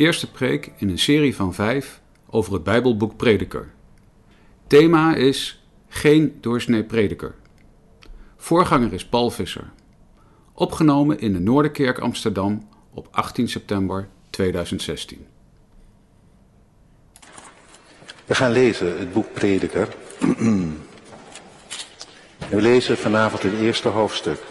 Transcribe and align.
eerste 0.00 0.30
preek 0.30 0.72
in 0.76 0.88
een 0.88 0.98
serie 0.98 1.36
van 1.36 1.54
vijf 1.54 2.00
over 2.30 2.52
het 2.52 2.62
Bijbelboek 2.62 3.16
Prediker. 3.16 3.70
Thema 4.66 5.14
is 5.14 5.64
Geen 5.88 6.38
doorsnee 6.40 6.84
prediker. 6.84 7.34
Voorganger 8.36 8.92
is 8.92 9.06
Paul 9.06 9.30
Visser. 9.30 9.70
Opgenomen 10.52 11.18
in 11.20 11.32
de 11.32 11.38
Noorderkerk 11.38 11.98
Amsterdam 11.98 12.68
op 12.94 13.08
18 13.10 13.48
september 13.48 14.08
2016. 14.30 15.26
We 18.26 18.34
gaan 18.34 18.52
lezen 18.52 18.98
het 18.98 19.12
boek 19.12 19.32
Prediker. 19.32 19.88
We 22.50 22.60
lezen 22.60 22.96
vanavond 22.96 23.42
het 23.42 23.54
eerste 23.54 23.88
hoofdstuk. 23.88 24.49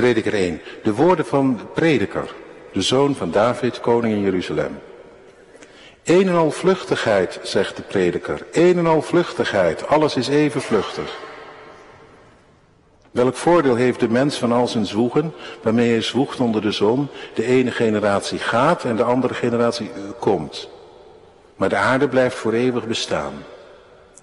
Prediker 0.00 0.34
1. 0.34 0.60
De 0.82 0.94
woorden 0.94 1.26
van 1.26 1.60
Prediker, 1.74 2.34
de 2.72 2.82
zoon 2.82 3.14
van 3.14 3.30
David, 3.30 3.80
koning 3.80 4.14
in 4.14 4.20
Jeruzalem. 4.20 4.78
Een 6.04 6.28
en 6.28 6.34
al 6.34 6.50
vluchtigheid, 6.50 7.40
zegt 7.42 7.76
de 7.76 7.82
prediker. 7.82 8.46
Een 8.52 8.78
en 8.78 8.86
al 8.86 9.02
vluchtigheid, 9.02 9.86
alles 9.86 10.16
is 10.16 10.28
even 10.28 10.60
vluchtig. 10.60 11.18
Welk 13.10 13.34
voordeel 13.34 13.74
heeft 13.74 14.00
de 14.00 14.08
mens 14.08 14.36
van 14.36 14.52
al 14.52 14.68
zijn 14.68 14.86
zwoegen, 14.86 15.32
waarmee 15.62 15.90
hij 15.90 16.02
zwoegt 16.02 16.40
onder 16.40 16.62
de 16.62 16.72
zon? 16.72 17.08
De 17.34 17.44
ene 17.44 17.70
generatie 17.70 18.38
gaat 18.38 18.84
en 18.84 18.96
de 18.96 19.04
andere 19.04 19.34
generatie 19.34 19.90
eh, 19.94 20.02
komt. 20.18 20.68
Maar 21.56 21.68
de 21.68 21.76
aarde 21.76 22.08
blijft 22.08 22.36
voor 22.36 22.52
eeuwig 22.52 22.86
bestaan. 22.86 23.32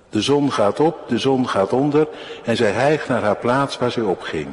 De 0.09 0.21
zon 0.21 0.51
gaat 0.51 0.79
op, 0.79 0.97
de 1.07 1.17
zon 1.17 1.47
gaat 1.47 1.73
onder 1.73 2.07
en 2.43 2.55
zij 2.55 2.71
hijgt 2.71 3.07
naar 3.07 3.21
haar 3.21 3.37
plaats 3.37 3.77
waar 3.77 3.91
zij 3.91 4.03
opging. 4.03 4.47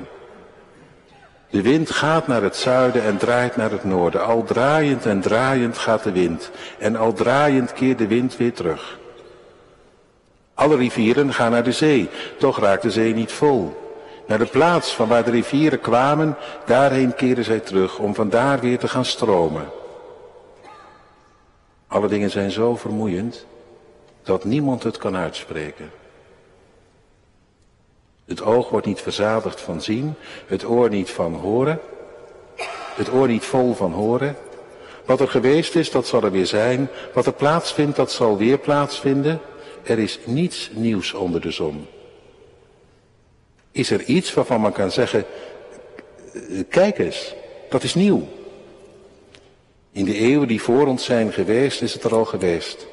De 1.54 1.62
wind 1.62 1.90
gaat 1.90 2.26
naar 2.26 2.42
het 2.42 2.56
zuiden 2.56 3.02
en 3.02 3.16
draait 3.16 3.56
naar 3.56 3.70
het 3.70 3.84
noorden. 3.84 4.24
Al 4.24 4.44
draaiend 4.44 5.06
en 5.06 5.20
draaiend 5.20 5.78
gaat 5.78 6.02
de 6.02 6.12
wind. 6.12 6.50
En 6.78 6.96
al 6.96 7.12
draaiend 7.12 7.72
keert 7.72 7.98
de 7.98 8.06
wind 8.06 8.36
weer 8.36 8.52
terug. 8.52 8.98
Alle 10.54 10.76
rivieren 10.76 11.32
gaan 11.32 11.50
naar 11.50 11.62
de 11.62 11.72
zee, 11.72 12.08
toch 12.38 12.58
raakt 12.58 12.82
de 12.82 12.90
zee 12.90 13.14
niet 13.14 13.32
vol. 13.32 13.76
Naar 14.26 14.38
de 14.38 14.46
plaats 14.46 14.94
van 14.94 15.08
waar 15.08 15.24
de 15.24 15.30
rivieren 15.30 15.80
kwamen, 15.80 16.36
daarheen 16.66 17.14
keren 17.14 17.44
zij 17.44 17.60
terug 17.60 17.98
om 17.98 18.14
vandaar 18.14 18.60
weer 18.60 18.78
te 18.78 18.88
gaan 18.88 19.04
stromen. 19.04 19.64
Alle 21.86 22.08
dingen 22.08 22.30
zijn 22.30 22.50
zo 22.50 22.76
vermoeiend 22.76 23.46
dat 24.22 24.44
niemand 24.44 24.82
het 24.82 24.96
kan 24.96 25.16
uitspreken. 25.16 25.90
Het 28.24 28.42
oog 28.42 28.70
wordt 28.70 28.86
niet 28.86 29.00
verzadigd 29.00 29.60
van 29.60 29.82
zien, 29.82 30.14
het 30.46 30.64
oor 30.64 30.90
niet 30.90 31.10
van 31.10 31.34
horen, 31.34 31.80
het 32.94 33.12
oor 33.12 33.28
niet 33.28 33.44
vol 33.44 33.74
van 33.74 33.92
horen. 33.92 34.36
Wat 35.04 35.20
er 35.20 35.28
geweest 35.28 35.74
is, 35.74 35.90
dat 35.90 36.06
zal 36.06 36.22
er 36.22 36.30
weer 36.30 36.46
zijn. 36.46 36.88
Wat 37.14 37.26
er 37.26 37.32
plaatsvindt, 37.32 37.96
dat 37.96 38.12
zal 38.12 38.36
weer 38.36 38.58
plaatsvinden. 38.58 39.40
Er 39.82 39.98
is 39.98 40.18
niets 40.24 40.70
nieuws 40.74 41.12
onder 41.12 41.40
de 41.40 41.50
zon. 41.50 41.86
Is 43.70 43.90
er 43.90 44.02
iets 44.02 44.34
waarvan 44.34 44.60
men 44.60 44.72
kan 44.72 44.90
zeggen, 44.90 45.24
kijk 46.68 46.98
eens, 46.98 47.34
dat 47.68 47.82
is 47.82 47.94
nieuw. 47.94 48.28
In 49.92 50.04
de 50.04 50.14
eeuwen 50.14 50.48
die 50.48 50.62
voor 50.62 50.86
ons 50.86 51.04
zijn 51.04 51.32
geweest, 51.32 51.82
is 51.82 51.92
het 51.92 52.04
er 52.04 52.14
al 52.14 52.24
geweest. 52.24 52.86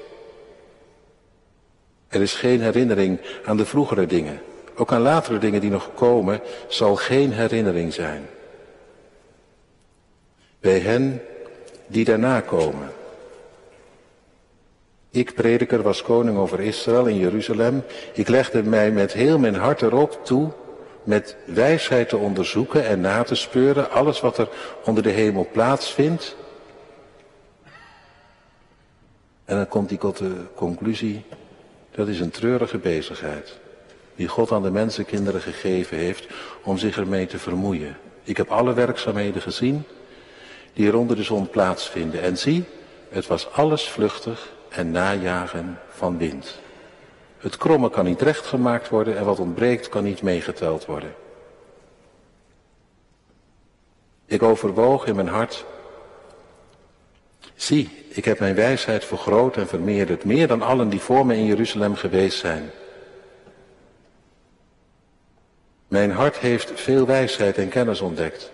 Er 2.07 2.21
is 2.21 2.33
geen 2.33 2.61
herinnering 2.61 3.19
aan 3.45 3.57
de 3.57 3.65
vroegere 3.65 4.05
dingen. 4.05 4.41
Ook 4.81 4.91
aan 4.91 5.01
latere 5.01 5.37
dingen 5.37 5.61
die 5.61 5.69
nog 5.69 5.89
komen, 5.93 6.41
zal 6.67 6.95
geen 6.95 7.31
herinnering 7.31 7.93
zijn. 7.93 8.29
Bij 10.59 10.79
hen 10.79 11.21
die 11.87 12.05
daarna 12.05 12.39
komen. 12.39 12.91
Ik, 15.09 15.33
prediker, 15.33 15.81
was 15.81 16.01
koning 16.01 16.37
over 16.37 16.59
Israël 16.59 17.05
in 17.05 17.17
Jeruzalem. 17.17 17.83
Ik 18.13 18.27
legde 18.27 18.63
mij 18.63 18.91
met 18.91 19.13
heel 19.13 19.39
mijn 19.39 19.55
hart 19.55 19.81
erop 19.81 20.25
toe 20.25 20.51
met 21.03 21.35
wijsheid 21.45 22.09
te 22.09 22.17
onderzoeken 22.17 22.85
en 22.85 23.01
na 23.01 23.23
te 23.23 23.35
speuren 23.35 23.91
alles 23.91 24.21
wat 24.21 24.37
er 24.37 24.49
onder 24.85 25.03
de 25.03 25.09
hemel 25.09 25.47
plaatsvindt. 25.51 26.35
En 29.45 29.55
dan 29.55 29.67
komt 29.67 29.89
hij 29.89 29.99
tot 29.99 30.17
de 30.17 30.33
conclusie, 30.55 31.25
dat 31.91 32.07
is 32.07 32.19
een 32.19 32.31
treurige 32.31 32.77
bezigheid 32.77 33.59
die 34.15 34.27
God 34.27 34.51
aan 34.51 34.63
de 34.63 34.71
mensenkinderen 34.71 35.41
gegeven 35.41 35.97
heeft 35.97 36.27
om 36.63 36.77
zich 36.77 36.97
ermee 36.97 37.25
te 37.25 37.39
vermoeien. 37.39 37.97
Ik 38.23 38.37
heb 38.37 38.49
alle 38.49 38.73
werkzaamheden 38.73 39.41
gezien 39.41 39.83
die 40.73 40.87
er 40.87 40.97
onder 40.97 41.15
de 41.15 41.23
zon 41.23 41.49
plaatsvinden. 41.49 42.21
En 42.21 42.37
zie, 42.37 42.63
het 43.09 43.27
was 43.27 43.51
alles 43.51 43.89
vluchtig 43.89 44.51
en 44.69 44.91
najagen 44.91 45.79
van 45.89 46.17
wind. 46.17 46.59
Het 47.37 47.57
kromme 47.57 47.89
kan 47.89 48.05
niet 48.05 48.21
recht 48.21 48.45
gemaakt 48.45 48.89
worden 48.89 49.17
en 49.17 49.25
wat 49.25 49.39
ontbreekt 49.39 49.89
kan 49.89 50.03
niet 50.03 50.21
meegeteld 50.21 50.85
worden. 50.85 51.13
Ik 54.25 54.43
overwoog 54.43 55.05
in 55.05 55.15
mijn 55.15 55.27
hart, 55.27 55.65
zie, 57.55 57.89
ik 58.09 58.25
heb 58.25 58.39
mijn 58.39 58.55
wijsheid 58.55 59.05
vergroot 59.05 59.57
en 59.57 59.67
vermeerderd, 59.67 60.23
meer 60.25 60.47
dan 60.47 60.61
allen 60.61 60.89
die 60.89 60.99
voor 60.99 61.25
me 61.25 61.35
in 61.35 61.45
Jeruzalem 61.45 61.95
geweest 61.95 62.39
zijn. 62.39 62.71
Mijn 65.91 66.11
hart 66.11 66.37
heeft 66.37 66.71
veel 66.75 67.05
wijsheid 67.05 67.57
en 67.57 67.69
kennis 67.69 68.01
ontdekt. 68.01 68.51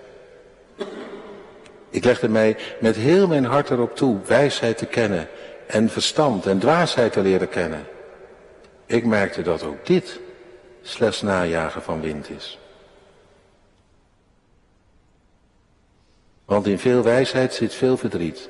Ik 1.89 2.03
legde 2.03 2.29
mij 2.29 2.57
met 2.79 2.95
heel 2.95 3.27
mijn 3.27 3.45
hart 3.45 3.69
erop 3.69 3.95
toe 3.95 4.19
wijsheid 4.25 4.77
te 4.77 4.85
kennen 4.85 5.27
en 5.67 5.89
verstand 5.89 6.45
en 6.45 6.59
dwaasheid 6.59 7.13
te 7.13 7.21
leren 7.21 7.49
kennen. 7.49 7.87
Ik 8.85 9.05
merkte 9.05 9.41
dat 9.41 9.63
ook 9.63 9.85
dit 9.85 10.19
slechts 10.81 11.21
najagen 11.21 11.81
van 11.81 12.01
wind 12.01 12.29
is. 12.29 12.59
Want 16.45 16.67
in 16.67 16.79
veel 16.79 17.03
wijsheid 17.03 17.53
zit 17.53 17.73
veel 17.73 17.97
verdriet. 17.97 18.49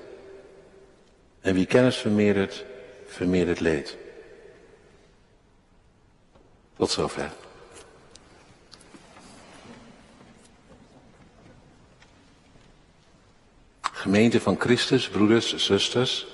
En 1.41 1.53
wie 1.53 1.65
kennis 1.65 1.97
vermeerdert, 1.97 2.65
vermeerdert 3.07 3.59
leed. 3.59 3.97
Tot 6.77 6.89
zover. 6.89 7.31
Gemeente 14.07 14.41
van 14.41 14.59
Christus, 14.59 15.09
broeders, 15.09 15.55
zusters. 15.55 16.27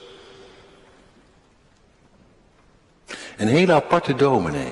Een 3.38 3.48
hele 3.48 3.74
aparte 3.74 4.16
dominee. 4.16 4.72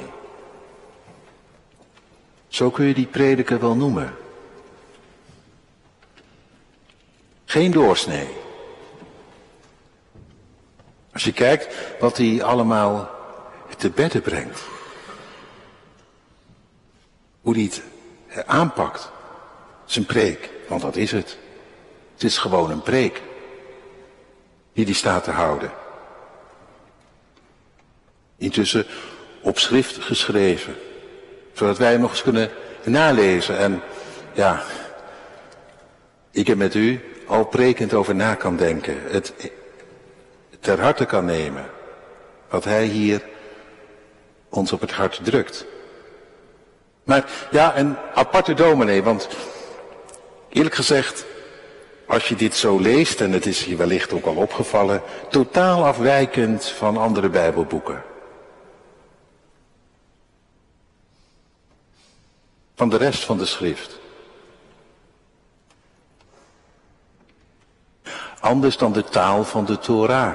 Zo 2.47 2.69
kun 2.69 2.85
je 2.85 2.93
die 2.93 3.05
prediker 3.05 3.59
wel 3.59 3.75
noemen. 3.75 4.15
Geen 7.45 7.71
doorsnee. 7.71 8.27
Als 11.13 11.23
je 11.23 11.33
kijkt 11.33 11.75
wat 11.99 12.17
hij 12.17 12.43
allemaal 12.43 13.09
te 13.77 13.89
bedden 13.89 14.21
brengt. 14.21 14.61
Hoe 17.41 17.53
hij 17.53 17.71
het 18.27 18.47
aanpakt. 18.47 19.11
Zijn 19.85 20.05
preek, 20.05 20.49
want 20.67 20.81
dat 20.81 20.95
is 20.95 21.11
het. 21.11 21.37
Het 22.21 22.29
is 22.29 22.37
gewoon 22.37 22.71
een 22.71 22.81
preek 22.81 23.21
die 24.73 24.85
die 24.85 24.95
staat 24.95 25.23
te 25.23 25.31
houden. 25.31 25.71
Intussen 28.37 28.85
op 29.41 29.59
schrift 29.59 29.97
geschreven, 29.97 30.75
zodat 31.53 31.77
wij 31.77 31.91
hem 31.91 32.01
nog 32.01 32.09
eens 32.11 32.21
kunnen 32.21 32.49
nalezen. 32.83 33.57
En 33.57 33.81
ja, 34.33 34.63
ik 36.31 36.47
er 36.47 36.57
met 36.57 36.75
u 36.75 37.01
al 37.27 37.45
prekend 37.45 37.93
over 37.93 38.15
na 38.15 38.35
kan 38.35 38.57
denken, 38.57 38.97
het 39.11 39.33
ter 40.59 40.81
harte 40.81 41.05
kan 41.05 41.25
nemen, 41.25 41.65
wat 42.49 42.63
hij 42.63 42.85
hier 42.85 43.21
ons 44.49 44.71
op 44.71 44.81
het 44.81 44.91
hart 44.91 45.19
drukt. 45.23 45.65
Maar 47.03 47.25
ja, 47.51 47.77
een 47.77 47.97
aparte 48.13 48.53
dominee, 48.53 49.03
want 49.03 49.27
eerlijk 50.49 50.75
gezegd, 50.75 51.29
als 52.11 52.27
je 52.27 52.35
dit 52.35 52.55
zo 52.55 52.79
leest, 52.79 53.21
en 53.21 53.31
het 53.31 53.45
is 53.45 53.65
je 53.65 53.75
wellicht 53.75 54.13
ook 54.13 54.25
al 54.25 54.35
opgevallen, 54.35 55.01
totaal 55.29 55.85
afwijkend 55.85 56.65
van 56.65 56.97
andere 56.97 57.29
Bijbelboeken. 57.29 58.03
Van 62.75 62.89
de 62.89 62.97
rest 62.97 63.23
van 63.23 63.37
de 63.37 63.45
schrift. 63.45 63.99
Anders 68.39 68.77
dan 68.77 68.91
de 68.91 69.03
taal 69.03 69.43
van 69.43 69.65
de 69.65 69.79
Torah. 69.79 70.33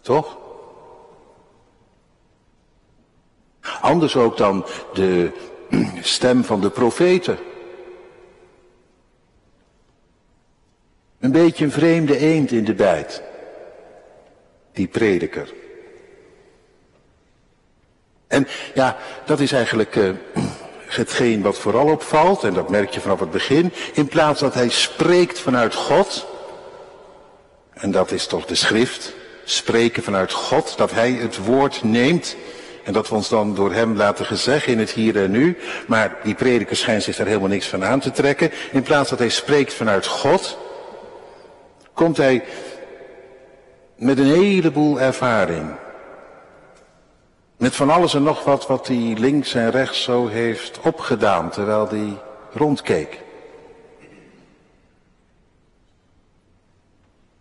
Toch? 0.00 0.36
Anders 3.80 4.16
ook 4.16 4.36
dan 4.36 4.66
de 4.92 5.32
stem 6.00 6.44
van 6.44 6.60
de 6.60 6.70
profeten. 6.70 7.38
Beetje 11.44 11.64
een 11.64 11.70
vreemde 11.70 12.18
eend 12.18 12.50
in 12.50 12.64
de 12.64 12.74
bijt. 12.74 13.22
Die 14.72 14.86
prediker. 14.86 15.52
En 18.26 18.48
ja, 18.74 18.96
dat 19.26 19.40
is 19.40 19.52
eigenlijk 19.52 19.96
uh, 19.96 20.10
hetgeen 20.86 21.42
wat 21.42 21.58
vooral 21.58 21.86
opvalt, 21.86 22.44
en 22.44 22.54
dat 22.54 22.68
merk 22.70 22.90
je 22.90 23.00
vanaf 23.00 23.20
het 23.20 23.30
begin. 23.30 23.72
In 23.92 24.08
plaats 24.08 24.40
dat 24.40 24.54
hij 24.54 24.68
spreekt 24.68 25.38
vanuit 25.38 25.74
God, 25.74 26.26
en 27.72 27.90
dat 27.90 28.10
is 28.10 28.26
toch 28.26 28.46
de 28.46 28.54
schrift, 28.54 29.14
spreken 29.44 30.02
vanuit 30.02 30.32
God, 30.32 30.76
dat 30.76 30.90
hij 30.90 31.12
het 31.12 31.44
woord 31.44 31.82
neemt 31.82 32.36
en 32.84 32.92
dat 32.92 33.08
we 33.08 33.14
ons 33.14 33.28
dan 33.28 33.54
door 33.54 33.72
hem 33.72 33.96
laten 33.96 34.26
gezeggen 34.26 34.72
in 34.72 34.78
het 34.78 34.90
hier 34.90 35.16
en 35.16 35.30
nu. 35.30 35.56
Maar 35.86 36.16
die 36.22 36.34
prediker 36.34 36.76
schijnt 36.76 37.02
zich 37.02 37.16
daar 37.16 37.26
helemaal 37.26 37.48
niks 37.48 37.66
van 37.66 37.84
aan 37.84 38.00
te 38.00 38.10
trekken. 38.10 38.50
In 38.72 38.82
plaats 38.82 39.10
dat 39.10 39.18
hij 39.18 39.28
spreekt 39.28 39.72
vanuit 39.72 40.06
God, 40.06 40.58
komt 41.94 42.16
hij 42.16 42.44
met 43.96 44.18
een 44.18 44.32
heleboel 44.32 45.00
ervaring. 45.00 45.74
Met 47.56 47.76
van 47.76 47.90
alles 47.90 48.14
en 48.14 48.22
nog 48.22 48.44
wat 48.44 48.66
wat 48.66 48.86
hij 48.86 49.16
links 49.18 49.54
en 49.54 49.70
rechts 49.70 50.02
zo 50.02 50.26
heeft 50.26 50.80
opgedaan 50.80 51.50
terwijl 51.50 51.88
hij 51.88 52.18
rondkeek. 52.52 53.22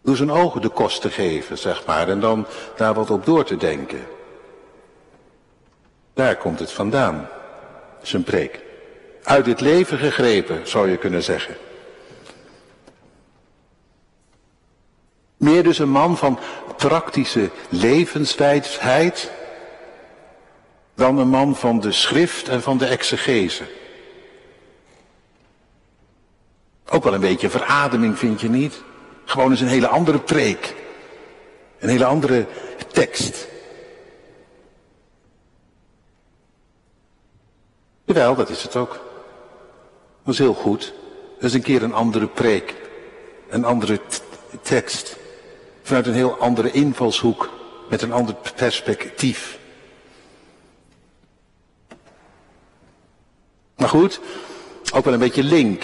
Door 0.02 0.16
zijn 0.16 0.32
ogen 0.32 0.62
de 0.62 0.70
kost 0.70 1.02
te 1.02 1.10
geven, 1.10 1.58
zeg 1.58 1.86
maar, 1.86 2.10
en 2.10 2.20
dan 2.20 2.46
daar 2.78 2.94
wat 2.94 3.10
op 3.10 3.26
door 3.26 3.44
te 3.44 3.58
denken. 3.58 4.06
Daar 6.14 6.36
komt 6.36 6.60
het 6.60 6.72
vandaan, 6.72 7.28
zijn 8.02 8.24
preek. 8.24 8.62
Uit 9.24 9.46
het 9.46 9.62
leven 9.62 9.98
gegrepen, 9.98 10.68
zou 10.68 10.90
je 10.90 10.98
kunnen 10.98 11.24
zeggen. 11.24 11.56
Meer 15.44 15.64
dus 15.64 15.80
een 15.80 15.90
man 15.90 16.18
van 16.18 16.40
praktische 16.78 17.50
levenswijsheid 17.70 19.32
dan 20.96 21.18
een 21.18 21.28
man 21.28 21.56
van 21.56 21.80
de 21.80 21.92
schrift 21.92 22.48
en 22.48 22.62
van 22.62 22.78
de 22.78 22.86
exegese. 22.86 23.64
Ook 26.90 27.04
wel 27.04 27.14
een 27.14 27.20
beetje 27.20 27.50
verademing, 27.50 28.18
vind 28.18 28.42
je 28.42 28.50
niet? 28.50 28.82
Gewoon 29.26 29.52
eens 29.52 29.62
een 29.62 29.68
hele 29.68 29.88
andere 29.88 30.20
preek. 30.20 30.76
Een 31.80 31.90
hele 31.90 32.06
andere 32.06 32.46
tekst. 32.92 33.48
Jawel, 38.06 38.36
dat 38.36 38.50
is 38.50 38.64
het 38.64 38.76
ook. 38.76 39.00
Dat 40.24 40.34
is 40.34 40.40
heel 40.40 40.54
goed. 40.54 40.94
Dat 41.36 41.44
is 41.44 41.54
een 41.54 41.62
keer 41.62 41.84
een 41.84 41.94
andere 41.94 42.28
preek. 42.28 42.76
Een 43.50 43.66
andere 43.66 44.00
tekst. 44.62 45.22
Vanuit 45.84 46.08
een 46.08 46.14
heel 46.14 46.38
andere 46.38 46.72
invalshoek. 46.72 47.50
Met 47.90 48.02
een 48.02 48.14
ander 48.14 48.36
perspectief. 48.56 49.58
Maar 53.76 53.90
goed, 53.90 54.20
ook 54.94 55.04
wel 55.06 55.14
een 55.14 55.20
beetje 55.20 55.44
link. 55.44 55.84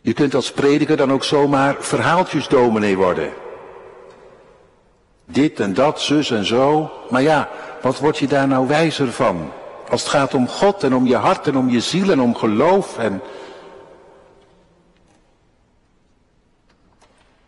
Je 0.00 0.12
kunt 0.12 0.34
als 0.34 0.52
prediker 0.52 0.96
dan 0.96 1.12
ook 1.12 1.24
zomaar 1.24 1.76
verhaaltjesdominee 1.78 2.96
worden. 2.96 3.32
Dit 5.24 5.60
en 5.60 5.74
dat, 5.74 6.00
zus 6.00 6.30
en 6.30 6.44
zo. 6.44 6.92
Maar 7.10 7.22
ja, 7.22 7.48
wat 7.82 7.98
word 7.98 8.18
je 8.18 8.26
daar 8.26 8.48
nou 8.48 8.66
wijzer 8.66 9.12
van? 9.12 9.52
Als 9.90 10.00
het 10.00 10.10
gaat 10.10 10.34
om 10.34 10.48
God 10.48 10.82
en 10.82 10.94
om 10.94 11.06
je 11.06 11.16
hart 11.16 11.46
en 11.46 11.56
om 11.56 11.68
je 11.68 11.80
ziel 11.80 12.10
en 12.10 12.20
om 12.20 12.34
geloof 12.34 12.98
en... 12.98 13.22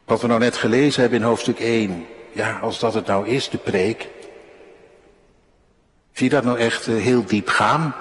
Wat 0.04 0.20
we 0.20 0.26
nou 0.26 0.40
net 0.40 0.56
gelezen 0.56 1.00
hebben 1.00 1.18
in 1.18 1.26
hoofdstuk 1.26 1.58
1. 1.58 2.06
Ja, 2.32 2.58
als 2.58 2.78
dat 2.78 2.94
het 2.94 3.06
nou 3.06 3.26
is, 3.26 3.48
de 3.48 3.58
preek. 3.58 4.08
Zie 6.12 6.24
je 6.28 6.34
dat 6.34 6.44
nou 6.44 6.58
echt 6.58 6.86
eh, 6.86 6.94
heel 6.94 7.24
diep 7.24 7.48
gaan? 7.48 7.94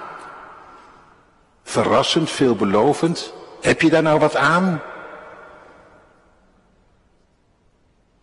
Verrassend, 1.62 2.30
veelbelovend. 2.30 3.32
Heb 3.60 3.80
je 3.80 3.90
daar 3.90 4.02
nou 4.02 4.18
wat 4.18 4.36
aan? 4.36 4.82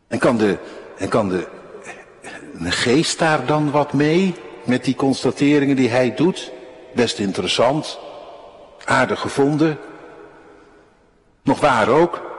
En 0.07 0.19
kan 0.19 0.37
de, 0.37 0.57
en 0.97 1.09
kan 1.09 1.29
de, 1.29 1.47
de 2.53 2.71
geest 2.71 3.19
daar 3.19 3.45
dan 3.45 3.71
wat 3.71 3.93
mee? 3.93 4.35
Met 4.63 4.83
die 4.83 4.95
constateringen 4.95 5.75
die 5.75 5.89
hij 5.89 6.15
doet? 6.15 6.51
Best 6.93 7.19
interessant. 7.19 7.99
Aardig 8.85 9.19
gevonden. 9.19 9.77
Nog 11.43 11.59
waar 11.59 11.87
ook. 11.87 12.30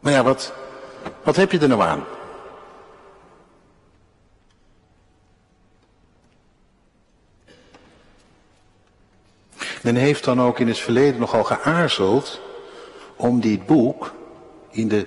Maar 0.00 0.12
ja, 0.12 0.22
wat, 0.22 0.52
wat 1.22 1.36
heb 1.36 1.52
je 1.52 1.58
er 1.58 1.68
nou 1.68 1.82
aan? 1.82 2.04
Men 9.82 9.96
heeft 9.96 10.24
dan 10.24 10.40
ook 10.40 10.58
in 10.58 10.68
het 10.68 10.78
verleden 10.78 11.20
nogal 11.20 11.44
geaarzeld 11.44 12.40
om 13.16 13.40
dit 13.40 13.66
boek 13.66 14.12
in 14.70 14.88
de 14.88 15.06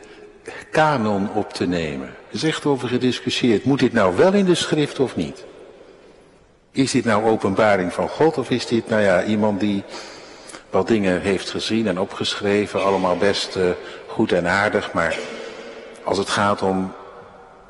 kanon 0.71 1.29
op 1.33 1.53
te 1.53 1.65
nemen. 1.65 2.07
Er 2.07 2.35
is 2.35 2.43
echt 2.43 2.65
over 2.65 2.87
gediscussieerd. 2.87 3.63
Moet 3.63 3.79
dit 3.79 3.93
nou 3.93 4.15
wel 4.15 4.33
in 4.33 4.45
de 4.45 4.55
schrift 4.55 4.99
of 4.99 5.15
niet? 5.15 5.45
Is 6.71 6.91
dit 6.91 7.05
nou 7.05 7.25
openbaring 7.25 7.93
van 7.93 8.09
God 8.09 8.37
of 8.37 8.49
is 8.49 8.65
dit, 8.65 8.89
nou 8.89 9.01
ja, 9.01 9.23
iemand 9.23 9.59
die 9.59 9.83
wat 10.69 10.87
dingen 10.87 11.21
heeft 11.21 11.49
gezien 11.49 11.87
en 11.87 11.99
opgeschreven, 11.99 12.83
allemaal 12.83 13.17
best 13.17 13.55
uh, 13.55 13.69
goed 14.11 14.31
en 14.31 14.47
aardig, 14.47 14.93
maar 14.93 15.17
als 16.03 16.17
het 16.17 16.29
gaat 16.29 16.61
om 16.61 16.93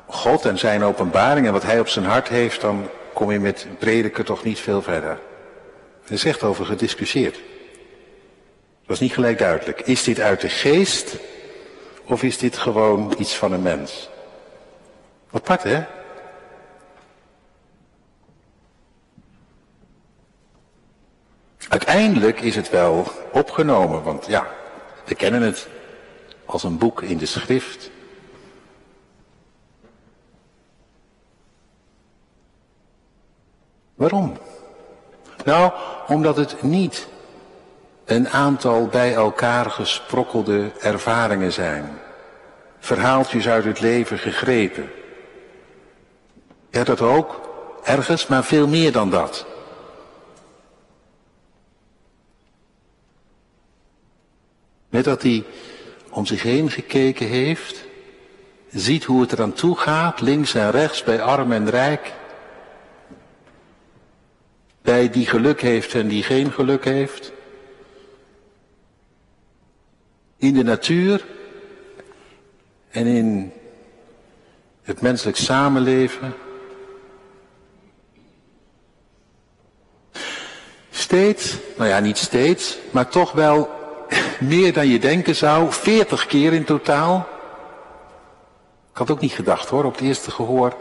God 0.06 0.44
en 0.44 0.58
zijn 0.58 0.84
openbaring 0.84 1.46
en 1.46 1.52
wat 1.52 1.62
hij 1.62 1.80
op 1.80 1.88
zijn 1.88 2.04
hart 2.04 2.28
heeft, 2.28 2.60
dan 2.60 2.88
kom 3.12 3.30
je 3.30 3.40
met 3.40 3.66
prediker 3.78 4.24
toch 4.24 4.44
niet 4.44 4.58
veel 4.58 4.82
verder. 4.82 5.18
Er 6.04 6.12
is 6.12 6.24
echt 6.24 6.42
over 6.42 6.64
gediscussieerd. 6.64 7.34
Het 7.34 8.86
was 8.86 9.00
niet 9.00 9.12
gelijk 9.12 9.38
duidelijk. 9.38 9.80
Is 9.80 10.04
dit 10.04 10.20
uit 10.20 10.40
de 10.40 10.48
geest 10.48 11.16
of 12.04 12.22
is 12.22 12.38
dit 12.38 12.56
gewoon 12.56 13.14
iets 13.18 13.36
van 13.36 13.52
een 13.52 13.62
mens? 13.62 14.08
Wat 15.30 15.40
Apart 15.40 15.62
hè? 15.62 15.84
Uiteindelijk 21.68 22.40
is 22.40 22.56
het 22.56 22.70
wel 22.70 23.06
opgenomen, 23.32 24.02
want 24.02 24.26
ja, 24.26 24.46
we 25.04 25.14
kennen 25.14 25.42
het 25.42 25.68
als 26.52 26.62
een 26.62 26.78
boek 26.78 27.02
in 27.02 27.18
de 27.18 27.26
schrift. 27.26 27.90
Waarom? 33.94 34.36
Nou, 35.44 35.72
omdat 36.06 36.36
het 36.36 36.62
niet 36.62 37.08
een 38.04 38.28
aantal 38.28 38.86
bij 38.86 39.14
elkaar 39.14 39.70
gesprokkelde 39.70 40.72
ervaringen 40.80 41.52
zijn. 41.52 41.98
Verhaaltjes 42.78 43.48
uit 43.48 43.64
het 43.64 43.80
leven 43.80 44.18
gegrepen. 44.18 44.90
Ja, 46.70 46.84
dat 46.84 47.00
ook, 47.00 47.40
ergens, 47.82 48.26
maar 48.26 48.44
veel 48.44 48.68
meer 48.68 48.92
dan 48.92 49.10
dat. 49.10 49.46
Net 54.88 55.04
dat 55.04 55.22
hij 55.22 55.44
om 56.12 56.26
zich 56.26 56.42
heen 56.42 56.70
gekeken 56.70 57.26
heeft, 57.26 57.84
ziet 58.70 59.04
hoe 59.04 59.20
het 59.20 59.32
eraan 59.32 59.52
toe 59.52 59.76
gaat, 59.76 60.20
links 60.20 60.54
en 60.54 60.70
rechts, 60.70 61.04
bij 61.04 61.22
arm 61.22 61.52
en 61.52 61.70
rijk, 61.70 62.12
bij 64.82 65.10
die 65.10 65.26
geluk 65.26 65.60
heeft 65.60 65.94
en 65.94 66.08
die 66.08 66.22
geen 66.22 66.52
geluk 66.52 66.84
heeft. 66.84 67.32
In 70.36 70.54
de 70.54 70.62
natuur 70.62 71.24
en 72.90 73.06
in 73.06 73.52
het 74.82 75.00
menselijk 75.00 75.36
samenleven. 75.36 76.34
Steeds, 80.90 81.56
nou 81.76 81.88
ja, 81.88 81.98
niet 81.98 82.18
steeds, 82.18 82.78
maar 82.90 83.08
toch 83.08 83.32
wel 83.32 83.81
meer 84.40 84.72
dan 84.72 84.86
je 84.86 84.98
denken 84.98 85.36
zou, 85.36 85.72
40 85.72 86.26
keer 86.26 86.52
in 86.52 86.64
totaal. 86.64 87.28
Ik 88.92 88.98
had 88.98 89.10
ook 89.10 89.20
niet 89.20 89.32
gedacht 89.32 89.68
hoor, 89.68 89.84
op 89.84 89.92
het 89.92 90.02
eerste 90.02 90.30
gehoor 90.30 90.76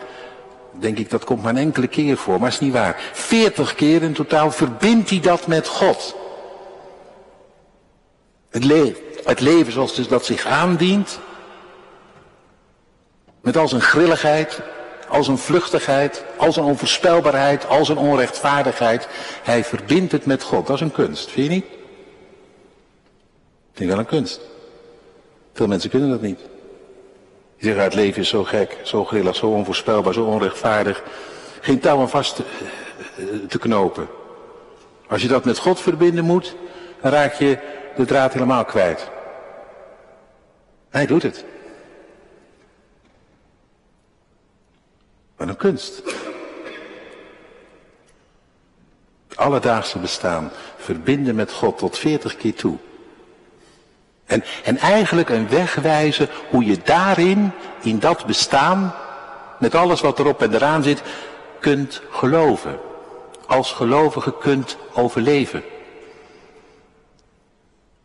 denk 0.79 0.97
ik, 0.97 1.09
dat 1.09 1.23
komt 1.23 1.43
maar 1.43 1.51
een 1.51 1.57
enkele 1.57 1.87
keer 1.87 2.17
voor, 2.17 2.39
maar 2.39 2.49
is 2.49 2.59
niet 2.59 2.73
waar. 2.73 3.01
Veertig 3.13 3.75
keer 3.75 4.03
in 4.03 4.13
totaal 4.13 4.51
verbindt 4.51 5.09
hij 5.09 5.19
dat 5.19 5.47
met 5.47 5.67
God. 5.67 6.15
Het, 8.49 8.95
het 9.23 9.39
leven 9.39 9.71
zoals 9.71 9.95
dus 9.95 10.07
dat 10.07 10.25
zich 10.25 10.45
aandient, 10.45 11.19
met 13.41 13.57
al 13.57 13.67
zijn 13.67 13.81
grilligheid, 13.81 14.61
al 15.07 15.23
zijn 15.23 15.37
vluchtigheid, 15.37 16.23
al 16.37 16.53
zijn 16.53 16.65
onvoorspelbaarheid, 16.65 17.67
al 17.67 17.85
zijn 17.85 17.97
onrechtvaardigheid. 17.97 19.07
Hij 19.43 19.63
verbindt 19.63 20.11
het 20.11 20.25
met 20.25 20.43
God. 20.43 20.67
Dat 20.67 20.75
is 20.75 20.81
een 20.81 20.91
kunst, 20.91 21.29
vind 21.31 21.47
je 21.47 21.53
niet? 21.53 21.65
Vind 23.73 23.79
ik 23.79 23.87
wel 23.87 23.99
een 23.99 24.05
kunst. 24.05 24.41
Veel 25.53 25.67
mensen 25.67 25.89
kunnen 25.89 26.09
dat 26.09 26.21
niet. 26.21 26.39
Die 26.39 26.49
zeggen, 27.69 27.83
het 27.83 27.93
leven 27.93 28.21
is 28.21 28.29
zo 28.29 28.43
gek, 28.43 28.77
zo 28.83 29.05
grillig, 29.05 29.35
zo 29.35 29.47
onvoorspelbaar, 29.47 30.13
zo 30.13 30.23
onrechtvaardig. 30.23 31.03
Geen 31.61 31.79
touw 31.79 31.99
aan 31.99 32.09
vast 32.09 32.35
te, 32.35 32.43
te 33.47 33.59
knopen. 33.59 34.07
Als 35.07 35.21
je 35.21 35.27
dat 35.27 35.45
met 35.45 35.57
God 35.57 35.79
verbinden 35.79 36.25
moet, 36.25 36.55
dan 37.01 37.11
raak 37.11 37.33
je 37.33 37.57
de 37.95 38.05
draad 38.05 38.33
helemaal 38.33 38.65
kwijt. 38.65 39.09
Hij 40.89 41.05
doet 41.05 41.23
het. 41.23 41.45
Wat 45.35 45.47
een 45.47 45.55
kunst. 45.57 46.01
Het 49.27 49.37
alledaagse 49.37 49.99
bestaan 49.99 50.51
verbinden 50.77 51.35
met 51.35 51.51
God 51.51 51.77
tot 51.77 51.97
veertig 51.97 52.37
keer 52.37 52.53
toe. 52.53 52.77
En, 54.31 54.43
en 54.63 54.77
eigenlijk 54.77 55.29
een 55.29 55.49
weg 55.49 55.75
wijzen 55.75 56.29
hoe 56.49 56.65
je 56.65 56.77
daarin, 56.83 57.51
in 57.81 57.99
dat 57.99 58.25
bestaan, 58.25 58.95
met 59.59 59.75
alles 59.75 60.01
wat 60.01 60.19
erop 60.19 60.41
en 60.41 60.53
eraan 60.53 60.83
zit, 60.83 61.01
kunt 61.59 62.01
geloven. 62.09 62.79
Als 63.47 63.71
gelovige 63.71 64.37
kunt 64.37 64.77
overleven. 64.93 65.63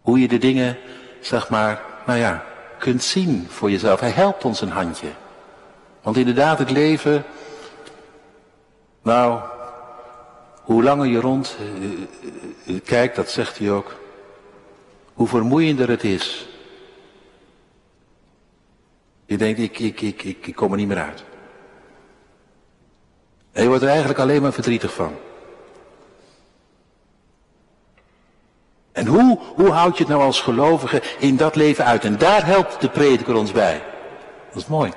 Hoe 0.01 0.21
je 0.21 0.29
de 0.29 0.39
dingen, 0.39 0.79
zeg 1.21 1.49
maar, 1.49 1.83
nou 2.07 2.19
ja, 2.19 2.45
kunt 2.79 3.03
zien 3.03 3.47
voor 3.51 3.71
jezelf. 3.71 4.01
Hij 4.01 4.11
helpt 4.11 4.45
ons 4.45 4.61
een 4.61 4.71
handje. 4.71 5.11
Want 6.03 6.17
inderdaad, 6.17 6.59
het 6.59 6.71
leven, 6.71 7.25
nou, 9.03 9.41
hoe 10.63 10.83
langer 10.83 11.07
je 11.07 11.21
rond 11.21 11.57
uh, 12.65 12.81
kijkt, 12.85 13.17
dat 13.17 13.31
zegt 13.31 13.59
hij 13.59 13.71
ook, 13.71 13.95
hoe 15.17 15.27
vermoeiender 15.27 15.89
het 15.89 16.05
is. 16.05 16.49
Je 19.25 19.37
denkt, 19.37 19.59
ik, 19.59 19.79
ik, 19.79 20.01
ik, 20.01 20.23
ik, 20.23 20.55
kom 20.55 20.71
er 20.71 20.77
niet 20.77 20.89
meer 20.89 21.03
uit. 21.03 21.25
En 23.53 23.63
je 23.63 23.69
wordt 23.69 23.83
er 23.83 23.89
eigenlijk 23.89 24.19
alleen 24.19 24.43
maar 24.43 24.53
verdrietig 24.53 24.93
van. 24.95 25.15
En 28.93 29.07
hoe, 29.07 29.39
hoe 29.55 29.71
houd 29.71 29.97
je 29.97 30.03
het 30.03 30.13
nou 30.13 30.23
als 30.23 30.41
gelovige 30.41 31.03
in 31.19 31.37
dat 31.37 31.57
leven 31.57 31.85
uit? 31.85 32.05
En 32.05 32.19
daar 32.19 32.47
helpt 32.47 32.81
de 32.81 32.89
prediker 32.89 33.35
ons 33.35 33.53
bij. 33.53 33.83
Dat 34.49 34.63
is 34.63 34.67
mooi. 34.67 34.93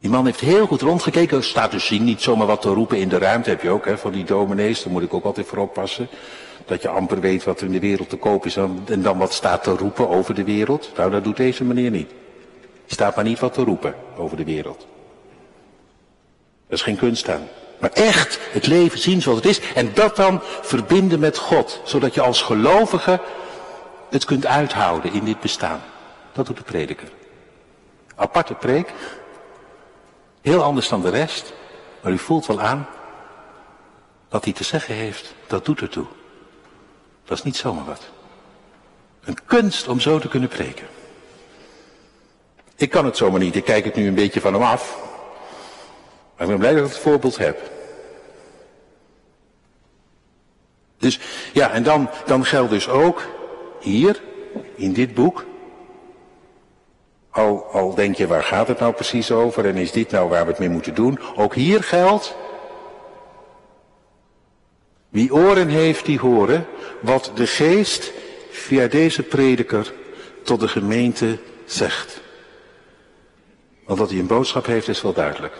Die 0.00 0.10
man 0.10 0.24
heeft 0.24 0.40
heel 0.40 0.66
goed 0.66 0.80
rondgekeken. 0.80 1.44
Staat 1.44 1.70
dus 1.70 1.90
niet 1.90 2.20
zomaar 2.20 2.46
wat 2.46 2.62
te 2.62 2.68
roepen 2.68 2.98
in 2.98 3.08
de 3.08 3.18
ruimte. 3.18 3.50
Heb 3.50 3.62
je 3.62 3.70
ook, 3.70 3.84
hè, 3.84 3.98
van 3.98 4.12
die 4.12 4.24
dominees. 4.24 4.82
Daar 4.82 4.92
moet 4.92 5.02
ik 5.02 5.14
ook 5.14 5.24
altijd 5.24 5.46
voor 5.46 5.58
oppassen. 5.58 6.08
Dat 6.70 6.82
je 6.82 6.88
amper 6.88 7.20
weet 7.20 7.44
wat 7.44 7.60
er 7.60 7.66
in 7.66 7.72
de 7.72 7.80
wereld 7.80 8.08
te 8.08 8.16
koop 8.16 8.46
is. 8.46 8.56
En 8.56 9.02
dan 9.02 9.18
wat 9.18 9.32
staat 9.32 9.62
te 9.62 9.70
roepen 9.70 10.08
over 10.08 10.34
de 10.34 10.44
wereld. 10.44 10.90
Nou, 10.96 11.10
dat 11.10 11.24
doet 11.24 11.36
deze 11.36 11.64
meneer 11.64 11.90
niet. 11.90 12.10
Staat 12.86 13.16
maar 13.16 13.24
niet 13.24 13.38
wat 13.38 13.52
te 13.52 13.62
roepen 13.62 13.94
over 14.16 14.36
de 14.36 14.44
wereld. 14.44 14.86
Dat 16.68 16.78
is 16.78 16.82
geen 16.82 16.96
kunst 16.96 17.28
aan. 17.28 17.48
Maar 17.78 17.90
echt 17.90 18.38
het 18.52 18.66
leven 18.66 18.98
zien 18.98 19.22
zoals 19.22 19.38
het 19.38 19.46
is. 19.46 19.60
En 19.74 19.94
dat 19.94 20.16
dan 20.16 20.40
verbinden 20.42 21.20
met 21.20 21.38
God. 21.38 21.80
Zodat 21.84 22.14
je 22.14 22.20
als 22.20 22.42
gelovige 22.42 23.20
het 24.10 24.24
kunt 24.24 24.46
uithouden 24.46 25.12
in 25.12 25.24
dit 25.24 25.40
bestaan. 25.40 25.80
Dat 26.32 26.46
doet 26.46 26.56
de 26.56 26.62
prediker. 26.62 27.08
Aparte 28.14 28.54
preek. 28.54 28.92
Heel 30.40 30.62
anders 30.62 30.88
dan 30.88 31.02
de 31.02 31.10
rest. 31.10 31.52
Maar 32.02 32.12
u 32.12 32.18
voelt 32.18 32.46
wel 32.46 32.60
aan. 32.60 32.88
Wat 34.28 34.44
hij 34.44 34.52
te 34.52 34.64
zeggen 34.64 34.94
heeft, 34.94 35.34
dat 35.46 35.64
doet 35.64 35.80
ertoe. 35.80 36.06
Dat 37.30 37.38
is 37.38 37.44
niet 37.44 37.56
zomaar 37.56 37.84
wat. 37.84 38.02
Een 39.24 39.38
kunst 39.44 39.88
om 39.88 40.00
zo 40.00 40.18
te 40.18 40.28
kunnen 40.28 40.48
preken. 40.48 40.86
Ik 42.76 42.90
kan 42.90 43.04
het 43.04 43.16
zomaar 43.16 43.40
niet. 43.40 43.56
Ik 43.56 43.64
kijk 43.64 43.84
het 43.84 43.94
nu 43.94 44.06
een 44.06 44.14
beetje 44.14 44.40
van 44.40 44.52
hem 44.52 44.62
af. 44.62 44.98
Maar 46.36 46.46
ik 46.46 46.48
ben 46.48 46.58
blij 46.58 46.74
dat 46.74 46.84
ik 46.84 46.92
het 46.92 47.02
voorbeeld 47.02 47.38
heb. 47.38 47.70
Dus 50.98 51.20
ja, 51.52 51.70
en 51.70 51.82
dan, 51.82 52.10
dan 52.26 52.44
geldt 52.44 52.70
dus 52.70 52.88
ook 52.88 53.22
hier, 53.80 54.22
in 54.74 54.92
dit 54.92 55.14
boek. 55.14 55.44
Al, 57.30 57.64
al 57.64 57.94
denk 57.94 58.16
je, 58.16 58.26
waar 58.26 58.44
gaat 58.44 58.68
het 58.68 58.78
nou 58.78 58.92
precies 58.92 59.30
over 59.30 59.66
en 59.66 59.76
is 59.76 59.92
dit 59.92 60.10
nou 60.10 60.28
waar 60.28 60.44
we 60.44 60.50
het 60.50 60.58
mee 60.58 60.70
moeten 60.70 60.94
doen? 60.94 61.18
Ook 61.36 61.54
hier 61.54 61.82
geldt, 61.82 62.36
wie 65.10 65.34
oren 65.34 65.68
heeft, 65.68 66.04
die 66.04 66.18
horen 66.18 66.66
wat 67.00 67.32
de 67.34 67.46
geest 67.46 68.12
via 68.50 68.86
deze 68.86 69.22
prediker 69.22 69.92
tot 70.42 70.60
de 70.60 70.68
gemeente 70.68 71.38
zegt. 71.64 72.20
Want 73.84 73.98
dat 73.98 74.10
hij 74.10 74.18
een 74.18 74.26
boodschap 74.26 74.66
heeft 74.66 74.88
is 74.88 75.02
wel 75.02 75.12
duidelijk. 75.12 75.54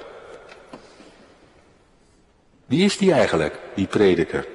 Wie 2.66 2.84
is 2.84 2.96
die 2.96 3.12
eigenlijk, 3.12 3.58
die 3.74 3.86
prediker? 3.86 4.46